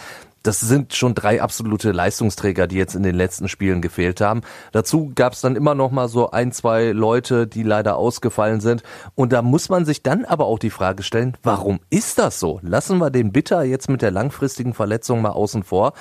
[0.45, 4.41] das sind schon drei absolute Leistungsträger, die jetzt in den letzten Spielen gefehlt haben.
[4.71, 8.83] Dazu gab es dann immer noch mal so ein, zwei Leute, die leider ausgefallen sind.
[9.15, 12.59] Und da muss man sich dann aber auch die Frage stellen, warum ist das so?
[12.61, 15.93] Lassen wir den Bitter jetzt mit der langfristigen Verletzung mal außen vor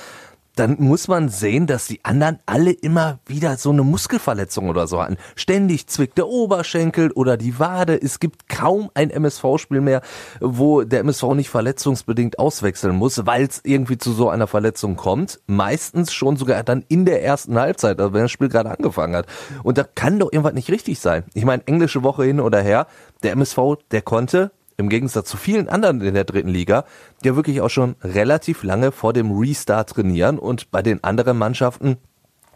[0.57, 5.03] dann muss man sehen, dass die anderen alle immer wieder so eine Muskelverletzung oder so
[5.03, 5.17] hatten.
[5.35, 8.01] Ständig zwickt der Oberschenkel oder die Wade.
[8.01, 10.03] Es gibt kaum ein MSV-Spiel mehr,
[10.41, 15.41] wo der MSV nicht verletzungsbedingt auswechseln muss, weil es irgendwie zu so einer Verletzung kommt.
[15.47, 19.27] Meistens schon sogar dann in der ersten Halbzeit, also wenn das Spiel gerade angefangen hat.
[19.63, 21.25] Und da kann doch irgendwas nicht richtig sein.
[21.35, 22.87] Ich meine, englische Woche hin oder her,
[23.23, 23.59] der MSV,
[23.91, 26.85] der konnte im Gegensatz zu vielen anderen in der dritten Liga,
[27.23, 31.99] die wirklich auch schon relativ lange vor dem Restart trainieren und bei den anderen Mannschaften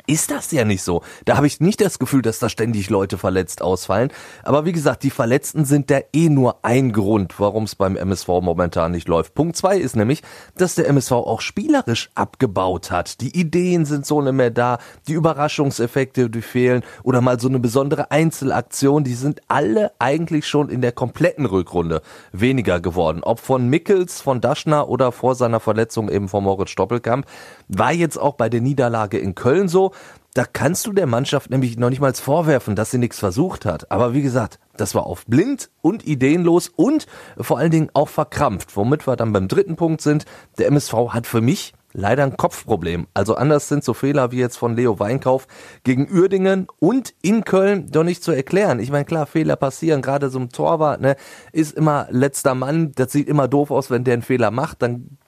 [0.08, 1.02] ist das ja nicht so.
[1.24, 4.10] Da habe ich nicht das Gefühl, dass da ständig Leute verletzt ausfallen.
[4.42, 8.28] Aber wie gesagt, die Verletzten sind da eh nur ein Grund, warum es beim MSV
[8.28, 9.34] momentan nicht läuft.
[9.34, 10.22] Punkt zwei ist nämlich,
[10.56, 13.20] dass der MSV auch spielerisch abgebaut hat.
[13.20, 17.58] Die Ideen sind so nicht mehr da, die Überraschungseffekte, die fehlen oder mal so eine
[17.58, 22.00] besondere Einzelaktion, die sind alle eigentlich schon in der kompletten Rückrunde
[22.32, 23.22] weniger geworden.
[23.22, 27.26] Ob von Mickels, von Daschner oder vor seiner Verletzung eben von Moritz Stoppelkamp.
[27.68, 29.92] War jetzt auch bei der Niederlage in Köln so.
[30.38, 33.90] Da kannst du der Mannschaft nämlich noch nicht mal vorwerfen, dass sie nichts versucht hat.
[33.90, 38.76] Aber wie gesagt, das war auf blind und ideenlos und vor allen Dingen auch verkrampft.
[38.76, 40.26] Womit wir dann beim dritten Punkt sind.
[40.56, 43.08] Der MSV hat für mich leider ein Kopfproblem.
[43.14, 45.48] Also anders sind so Fehler wie jetzt von Leo Weinkauf
[45.82, 48.78] gegen Uerdingen und in Köln doch nicht zu erklären.
[48.78, 51.16] Ich meine, klar, Fehler passieren, gerade so ein Torwart, ne,
[51.50, 55.18] ist immer letzter Mann, das sieht immer doof aus, wenn der einen Fehler macht, dann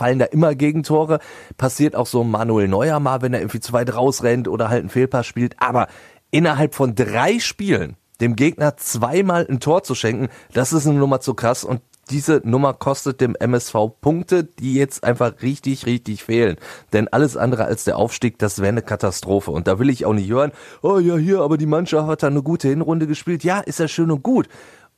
[0.00, 1.18] fallen da immer Gegentore.
[1.58, 4.88] Passiert auch so Manuel Neuer mal, wenn er irgendwie zu weit rausrennt oder halt einen
[4.88, 5.56] Fehlpass spielt.
[5.58, 5.88] Aber
[6.30, 11.20] innerhalb von drei Spielen dem Gegner zweimal ein Tor zu schenken, das ist eine Nummer
[11.20, 16.56] zu krass und diese Nummer kostet dem MSV Punkte, die jetzt einfach richtig, richtig fehlen.
[16.92, 19.52] Denn alles andere als der Aufstieg, das wäre eine Katastrophe.
[19.52, 20.50] Und da will ich auch nicht hören,
[20.82, 23.44] oh ja, hier, aber die Mannschaft hat da eine gute Hinrunde gespielt.
[23.44, 24.48] Ja, ist ja schön und gut.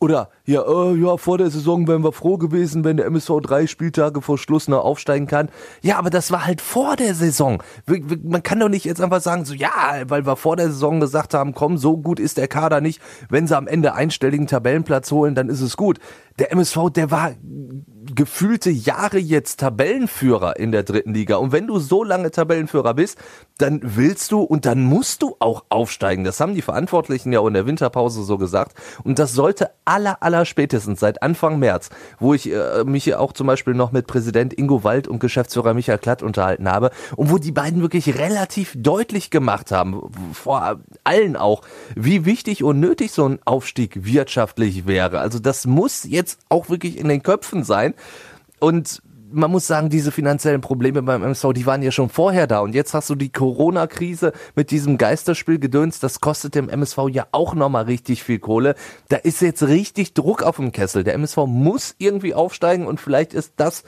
[0.03, 3.69] Oder ja, äh, ja, vor der Saison wären wir froh gewesen, wenn der MSV drei
[3.69, 5.49] Spieltage vor Schluss noch aufsteigen kann.
[5.81, 7.63] Ja, aber das war halt vor der Saison.
[8.25, 11.35] Man kann doch nicht jetzt einfach sagen, so ja, weil wir vor der Saison gesagt
[11.35, 13.01] haben, komm, so gut ist der Kader nicht.
[13.29, 16.01] Wenn sie am Ende einstelligen Tabellenplatz holen, dann ist es gut.
[16.39, 17.35] Der MSV, der war
[18.15, 21.37] gefühlte Jahre jetzt Tabellenführer in der dritten Liga.
[21.37, 23.19] Und wenn du so lange Tabellenführer bist,
[23.59, 26.25] dann willst du und dann musst du auch aufsteigen.
[26.25, 28.77] Das haben die Verantwortlichen ja auch in der Winterpause so gesagt.
[29.05, 33.47] Und das sollte aller, aller spätestens seit Anfang März, wo ich äh, mich auch zum
[33.47, 37.53] Beispiel noch mit Präsident Ingo Wald und Geschäftsführer Michael Klatt unterhalten habe und wo die
[37.53, 41.63] beiden wirklich relativ deutlich gemacht haben, vor allen auch,
[41.95, 45.21] wie wichtig und nötig so ein Aufstieg wirtschaftlich wäre.
[45.21, 47.95] Also das muss jetzt auch wirklich in den Köpfen sein.
[48.59, 49.03] Und
[49.33, 52.61] man muss sagen, diese finanziellen Probleme beim MSV, die waren ja schon vorher da.
[52.61, 56.03] Und jetzt hast du die Corona-Krise mit diesem Geisterspiel gedönst.
[56.03, 58.75] Das kostet dem MSV ja auch nochmal richtig viel Kohle.
[59.09, 61.05] Da ist jetzt richtig Druck auf dem Kessel.
[61.05, 63.85] Der MSV muss irgendwie aufsteigen und vielleicht ist das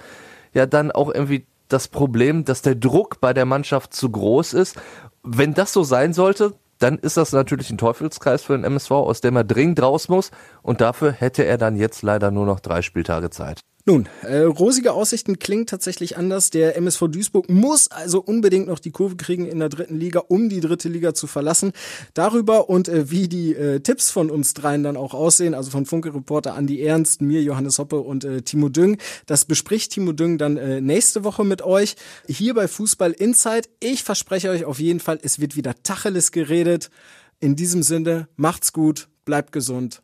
[0.53, 4.77] ja dann auch irgendwie das Problem, dass der Druck bei der Mannschaft zu groß ist.
[5.23, 6.55] Wenn das so sein sollte,
[6.85, 10.31] dann ist das natürlich ein Teufelskreis für den MSV, aus dem er dringend raus muss.
[10.61, 13.61] Und dafür hätte er dann jetzt leider nur noch drei Spieltage Zeit.
[13.87, 16.49] Nun, äh, rosige Aussichten klingt tatsächlich anders.
[16.49, 20.49] Der MSV Duisburg muss also unbedingt noch die Kurve kriegen in der dritten Liga, um
[20.49, 21.73] die dritte Liga zu verlassen.
[22.15, 25.85] Darüber und äh, wie die äh, Tipps von uns dreien dann auch aussehen, also von
[25.85, 30.57] Funke-Reporter Andi Ernst, mir, Johannes Hoppe und äh, Timo Düng, das bespricht Timo Düng dann
[30.57, 33.69] äh, nächste Woche mit euch hier bei Fußball Insight.
[33.81, 36.89] Ich verspreche euch auf jeden Fall, es wird wieder Tacheles geredet.
[37.39, 40.04] In diesem Sinne, macht's gut, bleibt gesund.